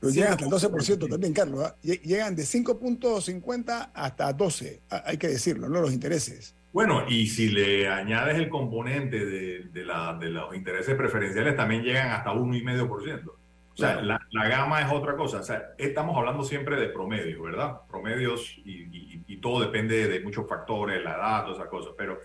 [0.00, 1.72] Pero llegan hasta el 12% también, Carlos.
[1.82, 2.00] ¿eh?
[2.04, 5.80] Llegan de 5.50 hasta 12, hay que decirlo, ¿no?
[5.80, 6.54] Los intereses.
[6.72, 11.82] Bueno, y si le añades el componente de, de, la, de los intereses preferenciales, también
[11.82, 13.30] llegan hasta 1,5%.
[13.74, 15.40] O sea, la, la, gama es otra cosa.
[15.40, 17.80] O sea, estamos hablando siempre de promedios, ¿verdad?
[17.88, 21.92] Promedios y, y, y, todo depende de muchos factores, la edad, todas esas cosas.
[21.98, 22.20] Pero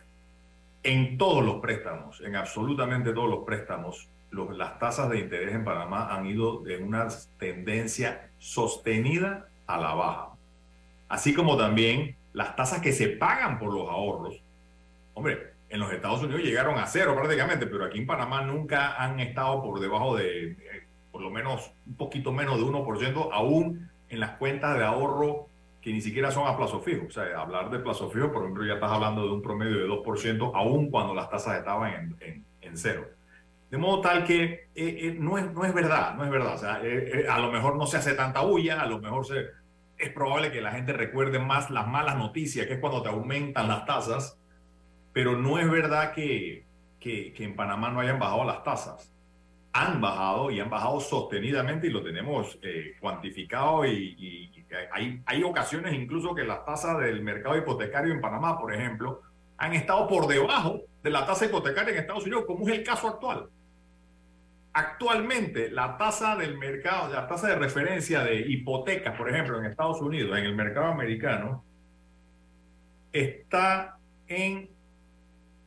[0.84, 5.64] en todos los préstamos, en absolutamente todos los préstamos, los, las tasas de interés en
[5.64, 7.08] Panamá han ido de una
[7.40, 10.30] tendencia sostenida a la baja.
[11.08, 14.40] Así como también las tasas que se pagan por los ahorros.
[15.16, 19.20] Hombre, en los Estados Unidos llegaron a cero prácticamente, pero aquí en Panamá nunca han
[19.20, 20.58] estado por debajo de
[21.12, 25.48] por lo menos un poquito menos de 1%, aún en las cuentas de ahorro
[25.82, 27.06] que ni siquiera son a plazo fijo.
[27.08, 29.88] O sea, hablar de plazo fijo, por ejemplo, ya estás hablando de un promedio de
[29.88, 33.08] 2%, aún cuando las tasas estaban en, en, en cero.
[33.70, 36.56] De modo tal que eh, eh, no, es, no es verdad, no es verdad.
[36.56, 39.46] O sea, eh, a lo mejor no se hace tanta bulla, a lo mejor se,
[39.98, 43.68] es probable que la gente recuerde más las malas noticias, que es cuando te aumentan
[43.68, 44.40] las tasas,
[45.14, 46.66] pero no es verdad que,
[47.00, 49.14] que, que en Panamá no hayan bajado las tasas
[49.80, 54.52] han bajado y han bajado sostenidamente y lo tenemos eh, cuantificado y,
[54.92, 59.22] hay, hay ocasiones incluso que las tasas del mercado hipotecario en Panamá, por ejemplo,
[59.58, 63.08] han estado por debajo de la tasa hipotecaria en Estados Unidos, como es el caso
[63.08, 63.50] actual.
[64.74, 70.02] Actualmente, la tasa del mercado, la tasa de referencia de hipotecas, por ejemplo, en Estados
[70.02, 71.64] Unidos, en el mercado americano,
[73.12, 74.70] está en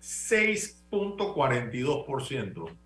[0.00, 2.81] 6.42%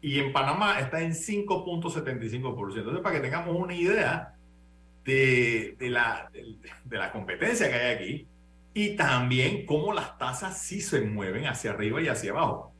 [0.00, 2.78] y en Panamá está en 5.75%.
[2.78, 4.34] Entonces, para que tengamos una idea
[5.04, 8.28] de, de, la, de, de, la competencia que hay aquí
[8.74, 12.72] y también cómo las tasas sí se mueven hacia arriba y hacia abajo.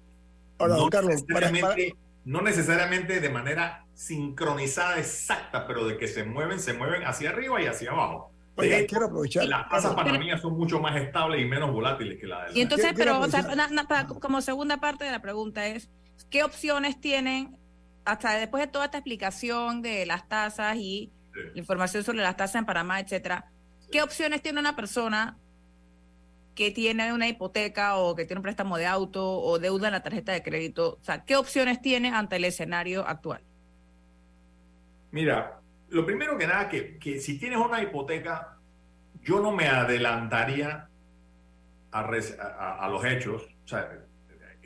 [0.58, 1.92] Ahora, no, Carlos, necesariamente, para, para...
[2.24, 7.60] no necesariamente de manera sincronizada exacta, pero de que se mueven, se mueven hacia arriba
[7.60, 8.32] y hacia abajo.
[8.58, 9.44] Oiga, quiero aprovechar.
[9.46, 12.60] Las tasas panameñas son mucho más estables y menos volátiles que la de la Y
[12.60, 15.88] entonces, pero, o sea, na, na, para, como segunda parte de la pregunta es,
[16.24, 17.58] ¿qué opciones tienen
[18.04, 21.40] hasta después de toda esta explicación de las tasas y sí.
[21.54, 23.50] la información sobre las tasas en Panamá, etcétera?
[23.90, 25.38] ¿Qué opciones tiene una persona
[26.54, 30.02] que tiene una hipoteca o que tiene un préstamo de auto o deuda en la
[30.02, 30.98] tarjeta de crédito?
[31.00, 33.42] O sea, ¿qué opciones tiene ante el escenario actual?
[35.10, 38.58] Mira, lo primero que nada, que, que si tienes una hipoteca,
[39.22, 40.88] yo no me adelantaría
[41.90, 43.48] a, res, a, a los hechos.
[43.64, 43.88] O sea,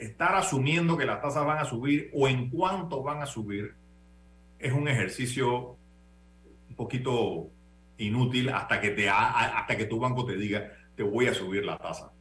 [0.02, 3.74] estar asumiendo que las tasas van a subir o en cuánto van a subir
[4.58, 5.76] es un ejercicio
[6.68, 7.48] un poquito
[7.98, 11.64] inútil hasta que, te ha- hasta que tu banco te diga te voy a subir
[11.64, 12.12] la tasa.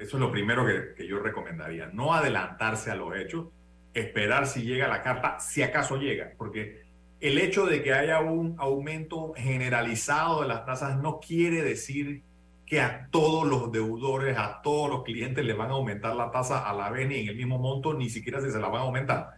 [0.00, 1.86] Eso es lo primero que, que yo recomendaría.
[1.92, 3.46] No adelantarse a los hechos,
[3.92, 6.82] esperar si llega la carta, si acaso llega, porque
[7.20, 12.22] el hecho de que haya un aumento generalizado de las tasas no quiere decir
[12.66, 16.68] que a todos los deudores, a todos los clientes les van a aumentar la tasa
[16.68, 18.84] a la vez ni en el mismo monto, ni siquiera si se la van a
[18.84, 19.30] aumentar.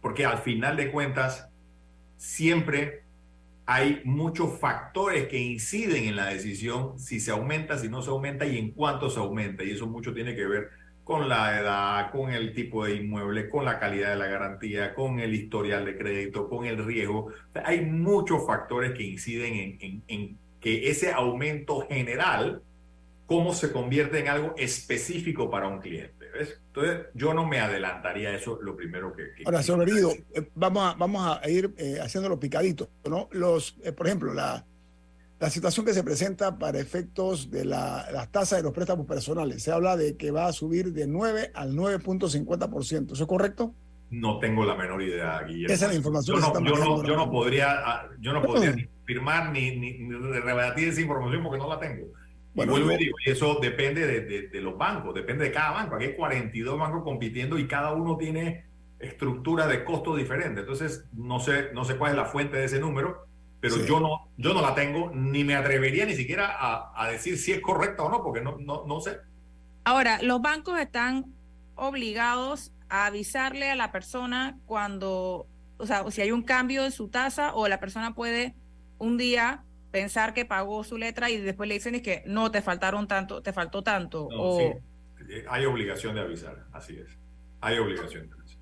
[0.00, 1.48] Porque al final de cuentas,
[2.16, 3.02] siempre
[3.66, 8.44] hay muchos factores que inciden en la decisión si se aumenta, si no se aumenta
[8.44, 9.64] y en cuánto se aumenta.
[9.64, 10.68] Y eso mucho tiene que ver
[11.04, 15.20] con la edad, con el tipo de inmueble, con la calidad de la garantía, con
[15.20, 17.28] el historial de crédito, con el riesgo.
[17.64, 22.62] Hay muchos factores que inciden en, en- en que ese aumento general,
[23.26, 26.26] cómo se convierte en algo específico para un cliente.
[26.32, 26.58] ¿ves?
[26.68, 29.24] Entonces, yo no me adelantaría a eso, lo primero que...
[29.36, 33.28] que- Ahora, señor Benito, eh, vamos a, vamos a ir eh, haciéndolo picadito, ¿no?
[33.32, 34.64] Los, eh, por ejemplo, la,
[35.38, 39.62] la situación que se presenta para efectos de la- las tasas de los préstamos personales.
[39.62, 43.12] Se habla de que va a subir de 9 al 9.50%.
[43.12, 43.74] ¿Eso es correcto?
[44.10, 45.74] No tengo la menor idea, Guillermo.
[45.74, 47.70] Esa es la información Yo que se no, está yo no- manejando yo no podría,
[47.84, 52.06] ah, yo no podría firmar ni, ni, ni rebatir esa información porque no la tengo.
[52.54, 55.44] Bueno, y vuelvo y yo- digo, y eso depende de, de- de los bancos, depende
[55.44, 55.96] de cada banco.
[55.96, 58.64] Aquí hay 42 bancos compitiendo y cada uno tiene
[59.00, 60.60] estructura de costo diferente.
[60.60, 63.26] Entonces, no sé, no sé cuál es la fuente de ese número,
[63.60, 63.86] pero Sí.
[63.86, 67.52] yo, no, yo no la tengo, ni me atrevería ni siquiera a, a decir si
[67.52, 69.18] es correcta o no, porque no, no, no sé.
[69.84, 71.26] Ahora, los bancos están
[71.74, 75.46] obligados a avisarle a la persona cuando,
[75.76, 78.54] o sea, si hay un cambio en su tasa o la persona puede
[78.98, 82.62] un día pensar que pagó su letra y después le dicen es que no, te
[82.62, 84.28] faltaron tanto, te faltó tanto.
[84.30, 84.64] No, o, sí.
[85.30, 87.16] Eh, Hay obligación de avisar, así es.
[87.60, 88.58] Hay obligación de avisar.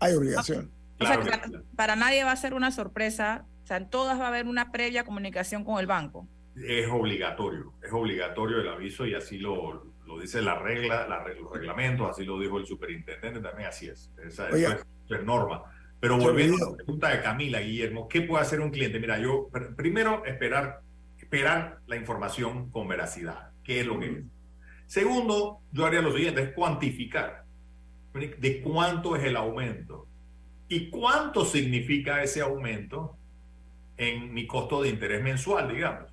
[0.00, 0.70] Hay obligación.
[0.98, 3.46] o sea, Claro que que para, nadie va a ser una sorpresa.
[3.64, 6.28] O sea, en todas va a haber una previa comunicación con el banco.
[6.56, 11.52] es obligatorio, es obligatorio el aviso y así lo, lo dice la regla, la, los
[11.52, 14.12] reglamentos, así lo dijo el superintendente también, así es.
[14.22, 15.64] Esa, eso es, eso es norma.
[16.00, 18.98] Pero volviendo a la pregunta de Camila, Guillermo, ¿qué puede hacer un cliente?
[18.98, 20.80] Mira, yo pr- primero esperar,
[21.18, 24.24] esperar la información con veracidad, qué es lo que es.
[24.86, 27.44] Segundo, yo haría lo siguiente, es cuantificar
[28.14, 30.08] de cuánto es el aumento
[30.68, 33.16] y cuánto significa ese aumento
[33.96, 36.10] en mi costo de interés mensual, digamos.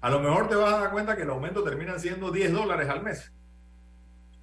[0.00, 2.88] A lo mejor te vas a dar cuenta que el aumento termina siendo 10 dólares
[2.88, 3.32] al mes,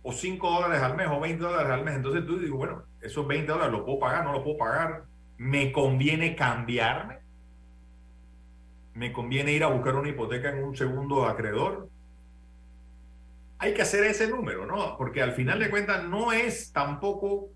[0.04, 1.95] o 5 dólares al mes, o 20 dólares al mes.
[1.95, 5.04] Entonces tú dices, bueno, esos 20 dólares los puedo pagar, no los puedo pagar.
[5.38, 7.20] ¿Me conviene cambiarme?
[8.93, 11.89] ¿Me conviene ir a buscar una hipoteca en un segundo acreedor?
[13.58, 14.97] Hay que hacer ese número, ¿no?
[14.97, 17.49] Porque al final de cuentas no es tampoco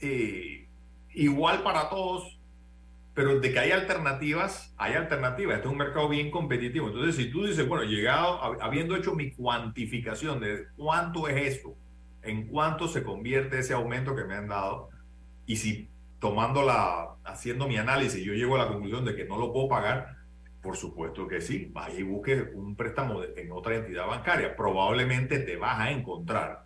[0.00, 0.68] eh,
[1.14, 2.38] igual para todos
[3.14, 5.56] pero de que hay alternativas, hay alternativas.
[5.56, 6.88] Este es un mercado bien competitivo.
[6.88, 11.76] Entonces, si tú dices, bueno, llegado, hab- habiendo hecho mi cuantificación de cuánto es eso,
[12.22, 14.90] en cuánto se convierte ese aumento que me han dado,
[15.46, 19.38] y si tomando la, haciendo mi análisis, yo llego a la conclusión de que no
[19.38, 20.16] lo puedo pagar,
[20.62, 24.54] por supuesto que sí, vaya y busque un préstamo en otra entidad bancaria.
[24.54, 26.62] Probablemente te vas a encontrar,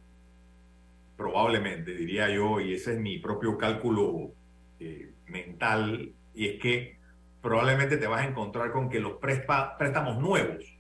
[1.17, 4.33] probablemente, diría yo, y ese es mi propio cálculo
[4.79, 6.99] eh, mental, y es que
[7.41, 10.76] probablemente te vas a encontrar con que los préstamos nuevos,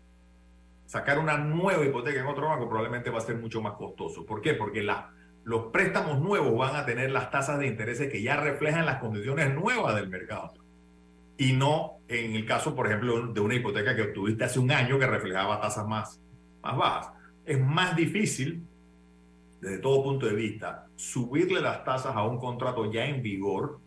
[0.86, 4.24] sacar una nueva hipoteca en otro banco probablemente va a ser mucho más costoso.
[4.24, 4.54] ¿Por qué?
[4.54, 5.10] Porque la-
[5.44, 9.54] los préstamos nuevos van a tener las tasas de intereses que ya reflejan las condiciones
[9.54, 10.54] nuevas del mercado.
[11.38, 14.98] Y no en el caso, por ejemplo, de una hipoteca que obtuviste hace un año
[14.98, 16.20] que reflejaba tasas más,
[16.62, 17.12] más bajas.
[17.44, 18.64] Es más difícil,
[19.60, 23.80] desde todo punto de vista, subirle las tasas a un contrato ya en vigor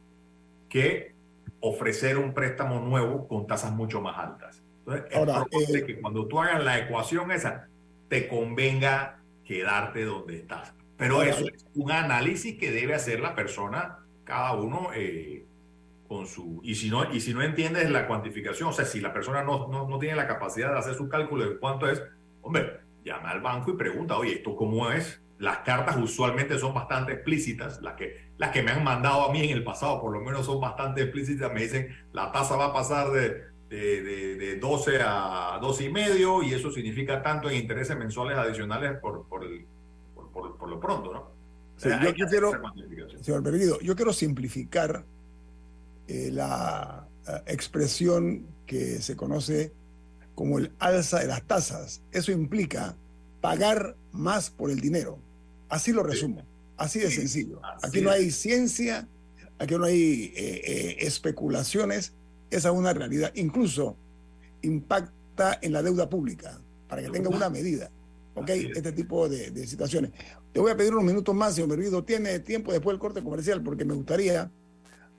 [0.70, 1.14] que
[1.62, 4.64] ofrecer un préstamo nuevo con tasas mucho más altas.
[4.90, 7.68] Entonces, es Ahora, probable eh, que cuando tú hagas la ecuación esa,
[8.08, 10.74] te convenga quedarte donde estás.
[10.98, 15.46] Pero eso es un análisis que debe hacer la persona, cada uno eh,
[16.08, 16.60] con su...
[16.64, 19.68] Y si, no, y si no entiendes la cuantificación, o sea, si la persona no,
[19.70, 22.04] no, no tiene la capacidad de hacer su cálculo de cuánto es,
[22.42, 25.22] hombre, llama al banco y pregunta, oye, ¿esto cómo es?
[25.38, 29.42] Las cartas usualmente son bastante explícitas, las que, las que me han mandado a mí
[29.42, 32.74] en el pasado por lo menos son bastante explícitas, me dicen la tasa va a
[32.74, 37.58] pasar de, de, de, de 12 a 12 y medio y eso significa tanto en
[37.58, 39.66] intereses mensuales adicionales por, por, el-
[40.16, 41.20] por, por- por lo pronto, ¿no?
[41.20, 41.32] O
[41.78, 42.52] Sí, sea, yo- quiero-.
[43.22, 45.06] Señor Perdido, yo quiero simplificar
[46.08, 47.08] eh, la
[47.46, 49.72] expresión que se conoce
[50.36, 52.02] como el alza de las tasas.
[52.12, 52.96] Eso implica
[53.42, 55.20] pagar más por el dinero.
[55.70, 56.44] Así lo resumo.
[56.78, 57.60] Así de sencillo.
[57.64, 59.08] Así Aquí no hay ciencia,
[59.60, 62.14] aquí no hay eh, eh, especulaciones,
[62.50, 63.32] esa es una realidad.
[63.36, 63.96] Incluso
[64.62, 67.90] impacta en la deuda pública, para que tenga una medida.
[68.36, 68.50] ¿Ok?
[68.50, 68.78] Es.
[68.78, 70.12] Este tipo de, de situaciones.
[70.52, 72.04] Te voy a pedir unos minutos más, señor Berguido.
[72.04, 74.52] Tiene tiempo después del corte comercial, porque me gustaría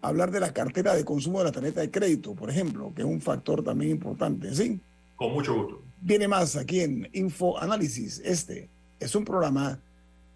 [0.03, 3.09] hablar de la cartera de consumo de la tarjeta de crédito, por ejemplo, que es
[3.09, 4.55] un factor también importante.
[4.55, 4.81] ¿Sí?
[5.17, 5.83] Con mucho gusto.
[6.01, 8.21] Viene más aquí en Info Análisis.
[8.25, 9.81] Este es un programa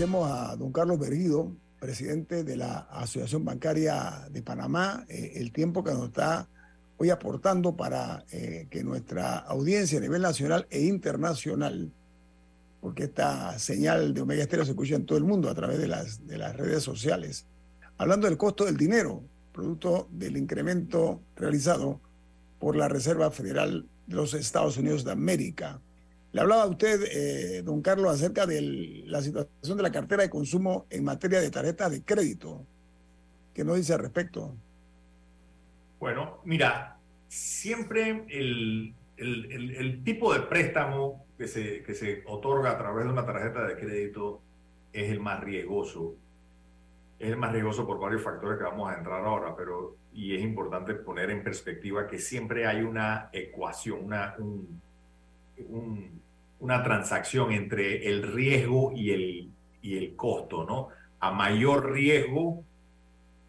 [0.00, 5.84] Agradecemos a don Carlos Berguido, presidente de la Asociación Bancaria de Panamá, eh, el tiempo
[5.84, 6.48] que nos está
[6.96, 11.92] hoy aportando para eh, que nuestra audiencia a nivel nacional e internacional,
[12.80, 15.88] porque esta señal de Omega Estéreo se escucha en todo el mundo a través de
[15.88, 17.44] las, de las redes sociales,
[17.98, 19.22] hablando del costo del dinero,
[19.52, 22.00] producto del incremento realizado
[22.58, 25.78] por la Reserva Federal de los Estados Unidos de América.
[26.32, 30.30] Le hablaba a usted, eh, don Carlos, acerca de la situación de la cartera de
[30.30, 32.64] consumo en materia de tarjetas de crédito.
[33.52, 34.54] ¿Qué nos dice al respecto?
[35.98, 36.96] Bueno, mira,
[37.28, 38.94] siempre el,
[40.04, 44.40] tipo de préstamo que se, que se otorga a través de una tarjeta de crédito
[44.92, 46.14] es el más riesgoso.
[47.18, 50.42] Es el más riesgoso por varios factores que vamos a entrar ahora, pero y es
[50.42, 54.80] importante poner en perspectiva que siempre hay una ecuación, una, un-
[55.68, 56.20] un-
[56.60, 59.50] una transacción entre el riesgo y el,
[59.82, 60.88] y el costo, ¿no?
[61.20, 62.64] A mayor riesgo,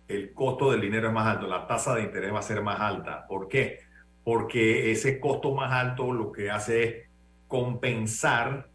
[0.08, 2.80] el costo del dinero es más alto, la tasa de interés va a ser más
[2.80, 3.26] alta.
[3.28, 3.80] ¿Por qué?
[4.24, 6.96] Porque ese costo más alto lo que hace es
[7.48, 8.70] compensar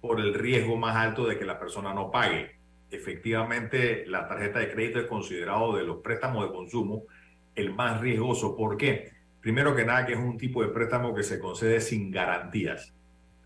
[0.00, 2.56] por el riesgo más alto de que la persona no pague.
[2.90, 7.04] Efectivamente, la tarjeta de crédito es considerado de los préstamos de consumo
[7.54, 8.56] el más riesgoso.
[8.56, 9.10] ¿Por qué?
[9.40, 12.94] Primero que nada, que es un tipo de préstamo que se concede sin garantías.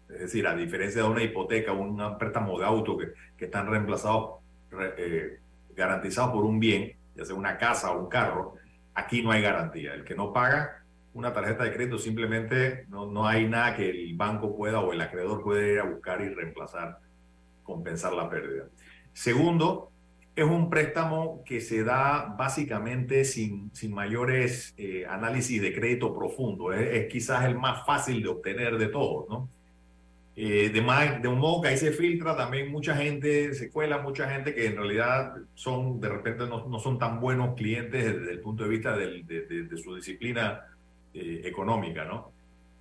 [0.09, 4.40] Es decir, a diferencia de una hipoteca, un préstamo de auto que, que están reemplazados,
[4.70, 5.38] re- eh,
[5.74, 8.55] garantizados por un bien, ya sea una casa o un carro,
[8.95, 9.95] aquí no hay garantía.
[9.95, 10.82] El que no paga
[11.14, 15.01] una tarjeta de crédito simplemente no, no hay nada que el banco pueda o el
[15.01, 16.99] acreedor pueda ir a buscar y reemplazar,
[17.62, 18.64] compensar la pérdida.
[19.12, 19.92] Segundo,
[20.37, 26.72] es un préstamo que se da básicamente sin, sin mayores eh, análisis de crédito profundo.
[26.72, 29.49] Es, quizás el más fácil de obtener de todos, ¿no?
[30.37, 33.99] Eh, de, ma- de un modo que ahí se filtra también mucha gente, se cuela
[33.99, 38.32] mucha gente que en realidad son, de repente no, no son tan buenos clientes desde
[38.32, 40.62] el punto de vista de su disciplina
[41.14, 42.32] eh, económica, ¿no?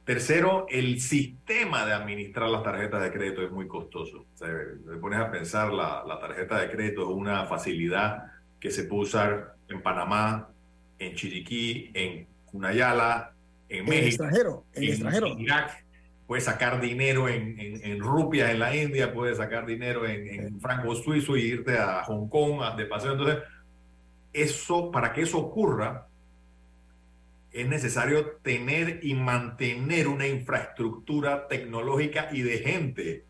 [0.05, 4.25] Tercero, el sistema de administrar las tarjetas de crédito es muy costoso.
[4.33, 8.25] O sea, te pones a pensar, la, la tarjeta de crédito es una facilidad
[8.59, 10.49] que se puede usar en Panamá,
[10.99, 13.31] en Chiriquí, en Cunayala,
[13.69, 15.27] en En México, extranjero, en en extranjero.
[15.39, 15.85] Irak,
[16.27, 20.59] puedes sacar dinero en, en, en rupias en la India, puedes sacar dinero en, en
[20.59, 23.13] franco suizo y irte a Hong Kong a- de paseo.
[23.13, 23.39] Entonces,
[24.33, 26.07] eso, para que eso ocurra,
[27.53, 33.25] es necesario tener y mantener una infraestructura tecnológica y de gente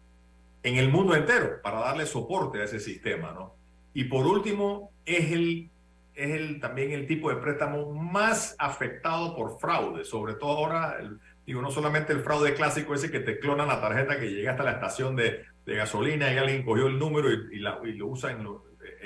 [0.63, 3.53] en el mundo entero para darle soporte a ese sistema, ¿no?
[3.93, 5.69] Y por último, es el
[6.15, 10.97] es el, también el tipo de préstamo más afectado por fraude, sobre todo ahora,
[11.45, 14.63] digo, no solamente el fraude clásico ese que te clonan la tarjeta que llega hasta
[14.63, 18.45] la estación de, de gasolina y alguien cogió el número y, lo usa en,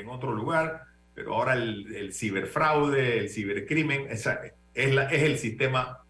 [0.10, 4.42] otro lugar, pero ahora el, el ciberfraude, el cibercrimen, esa-
[4.78, 6.04] es, la- es el sistema,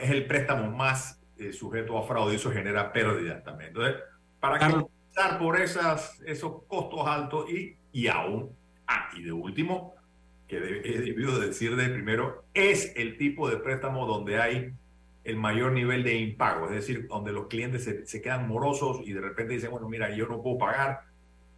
[0.00, 3.68] es el préstamo más eh, sujeto a fraude y eso genera pérdidas también.
[3.68, 3.96] Entonces,
[4.40, 4.82] para Carlos.
[4.84, 8.50] compensar por esas, esos costos altos y, y aún,
[8.86, 9.94] ah, y de último,
[10.46, 14.72] que de- he debido decir de primero, es el tipo de préstamo donde hay
[15.24, 19.12] el mayor nivel de impago, es decir, donde los clientes se, se quedan morosos y
[19.12, 21.02] de repente dicen, bueno, mira, yo no puedo pagar,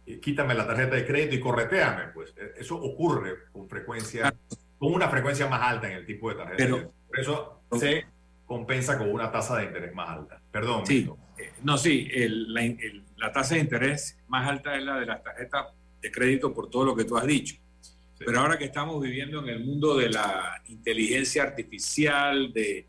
[0.05, 4.33] eh, quítame la tarjeta de crédito y correteame, pues Eh, eso ocurre con frecuencia,
[4.81, 6.57] con una frecuencia más alta en el tipo de tarjeta.
[6.57, 6.91] Pero-.
[7.07, 8.03] Por eso se
[8.47, 10.41] compensa con una tasa de interés más alta.
[10.51, 11.07] Perdón, Sí,
[11.37, 15.05] eh, no, sí, el- la, el- la tasa de interés más alta es la de
[15.05, 15.67] las tarjetas
[16.01, 17.57] de crédito por todo lo que tú has dicho.
[18.17, 22.87] Pero ahora que estamos viviendo en el mundo de la inteligencia artificial, de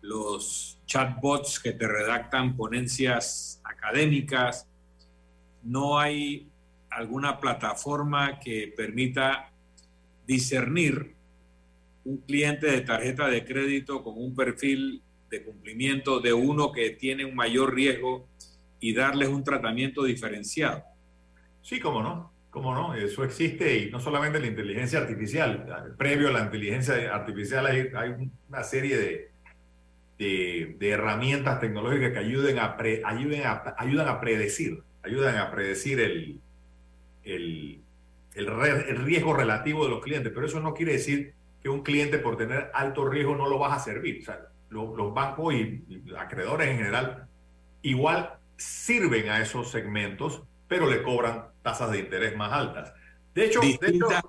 [0.00, 4.66] los chatbots que te redactan ponencias académicas,
[5.62, 6.48] no hay
[6.88, 9.50] alguna plataforma que permita
[10.26, 11.15] discernir
[12.06, 17.24] un cliente de tarjeta de crédito con un perfil de cumplimiento de uno que tiene
[17.24, 18.28] un mayor riesgo
[18.78, 20.84] y darles un tratamiento diferenciado.
[21.62, 26.32] Sí, cómo no, cómo no, eso existe y no solamente la inteligencia artificial, previo a
[26.32, 29.30] la inteligencia artificial hay, una serie de,
[30.78, 33.42] de, herramientas tecnológicas que ayuden a ayuden
[33.78, 36.40] ayudan a predecir, ayudan a predecir el,
[37.24, 37.80] el,
[38.36, 41.35] el riesgo relativo de los clientes, pero eso no quiere decir
[41.66, 44.20] que un cliente por tener alto riesgo no lo vas a servir.
[44.22, 44.38] O sea,
[44.68, 47.26] lo- los bancos y, y acreedores en general
[47.82, 52.92] igual sirven a esos segmentos, pero le cobran tasas de interés más altas.
[53.34, 54.22] De hecho, de hecho, Distinta-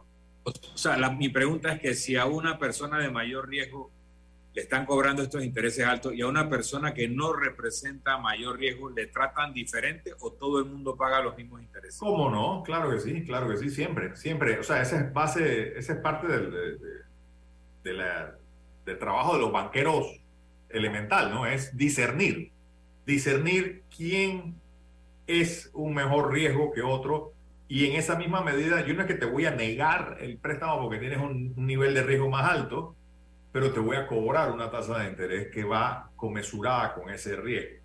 [0.45, 3.91] o sea, la- mi pregunta es que si a una persona de mayor riesgo
[4.55, 8.89] le están cobrando estos intereses altos y a una persona que no representa mayor riesgo
[8.89, 11.99] le tratan diferente o todo el mundo paga los mismos intereses.
[11.99, 12.63] ¿Cómo no?
[12.63, 14.57] Claro que sí, claro que sí, siempre, siempre.
[14.59, 17.06] O sea, esa es base, esa es parte del, de, de-
[17.88, 18.35] de la-
[18.85, 20.07] del trabajo de los banqueros
[20.69, 21.45] elemental, ¿no?
[21.45, 22.51] Es discernir,
[23.05, 24.55] discernir quién
[25.27, 27.33] es un mejor riesgo que otro
[27.67, 30.81] y en esa misma medida yo no es que te voy a negar el préstamo
[30.81, 32.95] porque tienes un, un nivel de riesgo más alto,
[33.51, 37.77] pero te voy a cobrar una tasa de interés que va comensurada con ese riesgo.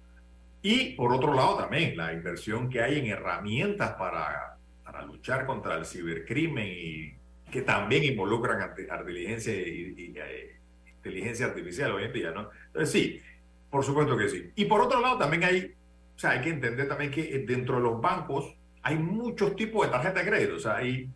[0.62, 5.76] Y por otro lado también la inversión que hay en herramientas para, para luchar contra
[5.76, 7.14] el cibercrimen y
[7.52, 10.56] que también involucran inteligencia, y, y, eh,
[10.96, 12.48] inteligencia artificial hoy en día, ¿no?
[12.68, 13.20] Entonces sí,
[13.70, 14.50] por supuesto que sí.
[14.56, 15.74] Y por otro lado también hay,
[16.16, 19.86] o sea, hay que entender también que eh, dentro de los bancos hay muchos tipos
[19.86, 21.08] de tarjetas de crédito, o sea, hay,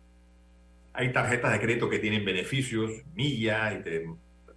[0.93, 4.05] hay tarjetas de crédito que tienen beneficios, millas y te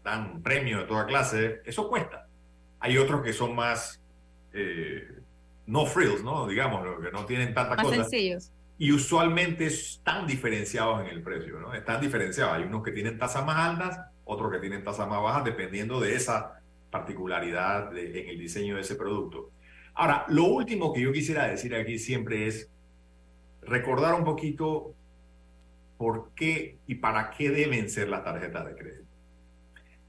[0.05, 2.29] dan premios de toda clase, eso cuesta.
[2.79, 4.03] Hay otros que son más
[4.53, 5.09] eh,
[5.67, 6.47] no frills, ¿no?
[6.47, 8.03] Digamos, que no tienen tanta Más cosa.
[8.03, 8.53] sencillos.
[8.81, 11.75] Y usualmente están diferenciados en el precio, ¿no?
[11.75, 12.55] Están diferenciados.
[12.55, 16.15] Hay unos que tienen tasas más altas, otros que tienen tasas más bajas, dependiendo de
[16.15, 19.51] esa particularidad en el diseño de ese producto.
[19.93, 22.71] Ahora, lo último que yo quisiera decir aquí siempre es
[23.61, 24.95] recordar un poquito
[25.99, 29.11] por qué y para qué deben ser las tarjetas de crédito.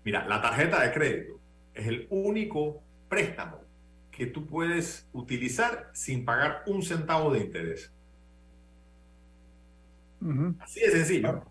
[0.05, 1.41] Mira, la tarjeta de crédito
[1.73, 3.65] es el único préstamo
[4.11, 7.91] que tú puedes utilizar sin pagar un centavo de interés.
[10.59, 11.43] Así de sencillo.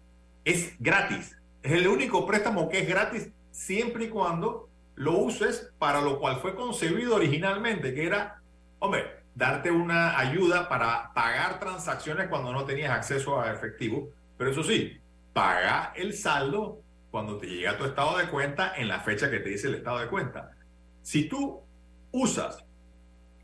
[0.44, 1.36] Es gratis.
[1.62, 6.36] Es el único préstamo que es gratis siempre y cuando lo uses para lo cual
[6.36, 8.40] fue concebido originalmente, que era,
[8.78, 14.10] hombre, darte una ayuda para pagar transacciones cuando no tenías acceso a efectivo.
[14.36, 14.98] Pero eso sí,
[15.32, 19.50] paga el saldo cuando te llega tu estado de cuenta en la fecha que te
[19.50, 20.52] dice el estado de cuenta.
[21.02, 21.60] Si tú
[22.12, 22.64] usas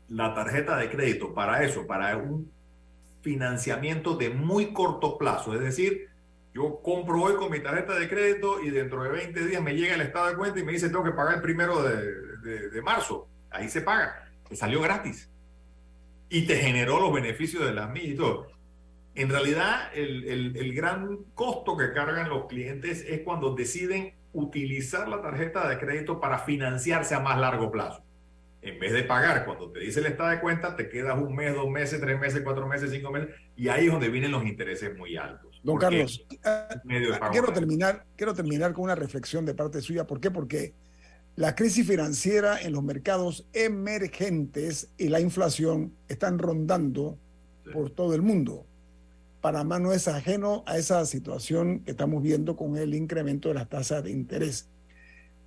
[0.09, 2.51] la tarjeta de crédito para eso, para un
[3.21, 6.09] financiamiento de muy corto plazo, es decir,
[6.53, 9.93] yo compro hoy con mi tarjeta de crédito y dentro de 20 días me llega
[9.95, 13.27] el estado de cuenta y me dice tengo que pagar el primero de, de- marzo.
[13.51, 14.27] Ahí se paga.
[14.47, 15.29] Te salió gratis.
[16.29, 18.47] Y te generó los beneficios de las millas y todo.
[19.13, 25.21] En realidad, el- el gran costo que cargan los clientes es cuando deciden utilizar la
[25.21, 28.03] tarjeta de crédito para financiarse a más largo plazo.
[28.67, 31.55] En vez de pagar, cuando te dice el estado de cuenta, te quedas un mes,
[31.55, 34.93] dos meses, tres meses, cuatro meses, cinco meses, y ahí es donde vienen los intereses
[34.97, 35.61] muy altos.
[35.63, 36.81] Don Carlos, ah,
[37.31, 40.05] quiero terminar, quiero terminar con una reflexión de parte suya.
[40.05, 40.31] ¿Por qué?
[40.31, 40.73] Porque
[41.37, 47.17] la crisis financiera en los mercados emergentes y la inflación están rondando
[47.71, 48.65] por todo el mundo.
[49.39, 53.69] Panamá no es ajeno a esa situación que estamos viendo con el incremento de las
[53.69, 54.67] tasas de interés.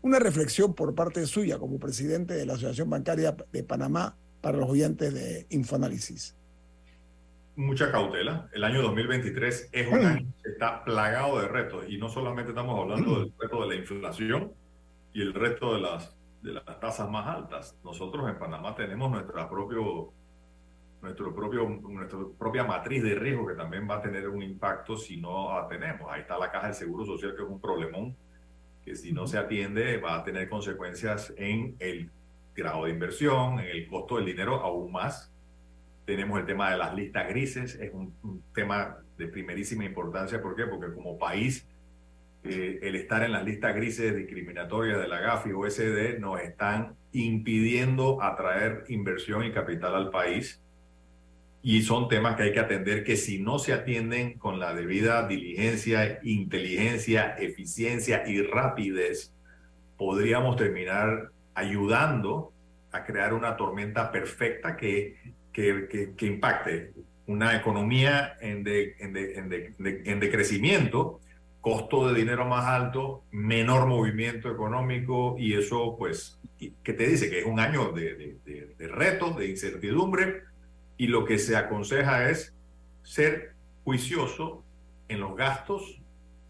[0.02, 4.70] Una reflexión por parte suya como presidente de la Asociación Bancaria de Panamá para los
[4.70, 6.34] oyentes de Infoanálisis.
[7.56, 8.48] mucha cautela.
[8.52, 12.80] El año 2023 es un año que está plagado de retos y no solamente estamos
[12.80, 14.52] hablando del reto de la inflación
[15.12, 17.76] y el reto de las, de las tasas más altas.
[17.84, 20.14] Nosotros en Panamá tenemos nuestra, propio,
[21.02, 25.20] nuestro propio, nuestra propia matriz de riesgo que también va a tener un impacto si
[25.20, 26.10] no la tenemos.
[26.10, 28.16] Ahí está la caja del Seguro Social que es un problemón
[28.84, 32.10] que si no se atiende va a tener consecuencias en el
[32.54, 35.32] grado de inversión, en el costo del dinero aún más.
[36.04, 40.42] Tenemos el tema de las listas grises, es un, un tema de primerísima importancia.
[40.42, 40.66] ¿Por qué?
[40.66, 41.66] Porque como país,
[42.42, 46.96] eh, el estar en las listas grises discriminatorias de la GAFI o SD nos están
[47.12, 50.62] impidiendo atraer inversión y capital al país.
[51.62, 55.28] Y son temas que hay que atender que si no se atienden con la debida
[55.28, 59.34] diligencia, inteligencia, eficiencia y rapidez,
[59.98, 62.52] podríamos terminar ayudando
[62.92, 65.16] a crear una tormenta perfecta que,
[65.52, 66.92] que, que, que impacte
[67.26, 71.20] una economía en, de, en, de, en, de, en, decrecimiento,
[71.60, 77.28] costo de dinero más alto, menor movimiento económico y eso pues, ¿qué te dice?
[77.28, 78.38] Que es un año de
[78.78, 80.49] retos, de incertidumbre
[81.00, 82.54] y lo que se aconseja es
[83.02, 84.62] ser juicioso
[85.08, 85.98] en los gastos,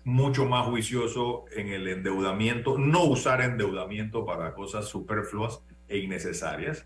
[0.02, 6.84] mucho más juicioso en el endeudamiento, no usar endeudamiento para cosas superfluas e innecesarias.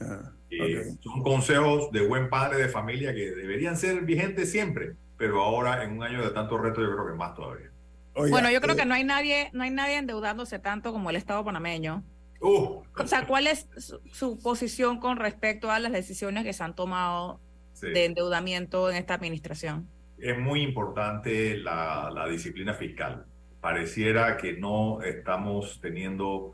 [0.00, 0.84] Ah, Eh.
[1.00, 5.96] Son consejos de buen padre de familia que deberían ser vigentes siempre, pero ahora en
[5.96, 7.70] un año de tantos retos yo creo que más todavía.
[8.14, 11.10] Oiga, bueno, yo creo eh, que no hay nadie, no hay nadie endeudándose tanto como
[11.10, 12.04] el Estado panameño.
[12.40, 16.62] Uh, O sea, ¿cuál es su, su posición con respecto a las decisiones que se
[16.62, 17.40] han tomado
[17.74, 17.88] sí.
[17.90, 19.88] de endeudamiento en esta administración?
[20.18, 23.26] Es muy importante la, la disciplina fiscal.
[23.60, 26.52] Pareciera que no estamos teniendo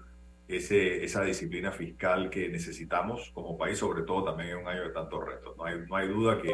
[0.49, 4.91] ese, esa disciplina fiscal que necesitamos como país, sobre todo también en un año de
[4.91, 5.57] tantos retos.
[5.57, 6.53] No hay, no hay duda que,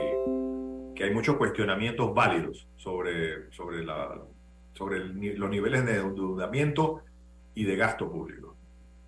[0.94, 4.20] que hay muchos cuestionamientos válidos sobre, sobre, la,
[4.74, 7.02] sobre el los niveles de endeudamiento
[7.54, 8.56] y de gasto público.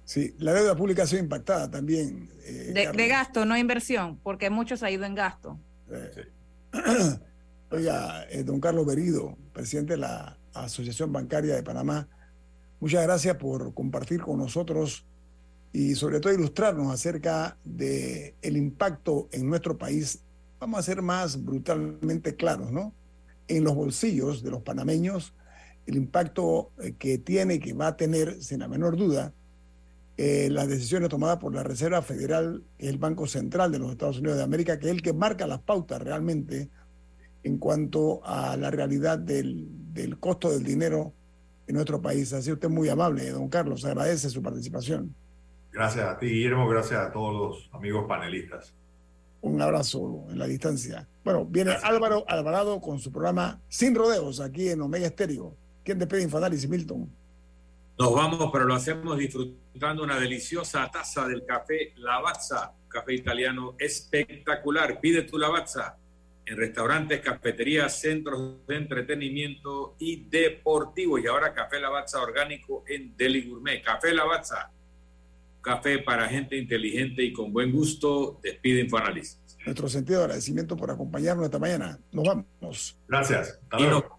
[0.05, 2.31] Sí, la deuda pública ha sido impactada también.
[2.45, 5.59] eh, De, de gasto, no inversión, porque mucho se ha ido en gasto.
[5.91, 6.27] Eh,
[7.71, 12.09] Oiga, eh, don Carlos Berido, presidente de la Asociación Bancaria de Panamá,
[12.79, 15.07] muchas gracias por compartir con nosotros
[15.73, 20.21] y sobre todo ilustrarnos acerca de el impacto en nuestro país.
[20.61, 22.95] Vamos a ser más brutalmente claros, ¿no?
[23.49, 25.35] En los bolsillos de los panameños,
[25.87, 29.33] el impacto eh, que tiene y que va a tener, sin la menor duda,
[30.17, 33.91] eh, las decisiones tomadas por la Reserva Federal, que es el Banco Central de los
[33.91, 36.71] Estados Unidos de América, que es el que marca las pautas realmente
[37.43, 41.13] en cuanto a la realidad del, del costo del dinero
[41.67, 42.33] en nuestro país.
[42.33, 45.15] Así usted muy amable, don Carlos, agradece su participación.
[45.73, 48.73] Gracias a ti, Guillermo, gracias a todos los amigos panelistas.
[49.41, 51.07] Un abrazo en la distancia.
[51.25, 55.57] Bueno, viene Álvaro Alvarado con su programa Sin Rodeos aquí en Omega Estéreo.
[55.83, 57.11] ¿Quién despide Infoanálisis, Milton?
[57.97, 65.01] Nos vamos, pero lo hacemos disfrutando una deliciosa taza del café Lavazza, café italiano espectacular.
[65.01, 65.97] Pide tu Lavazza
[66.45, 71.23] en restaurantes, cafeterías, centros de entretenimiento y deportivos.
[71.23, 73.81] Y ahora café Lavazza orgánico en Deli Gourmet.
[73.83, 74.73] Café Lavazza,
[75.61, 78.41] café para gente inteligente y con buen gusto.
[78.43, 79.39] Despide Infoanálisis.
[79.65, 81.99] Nuestro sentido de agradecimiento por acompañarnos esta mañana.
[82.11, 82.99] Nos vamos.
[83.07, 83.61] Gracias.
[83.71, 84.19] Hasta luego.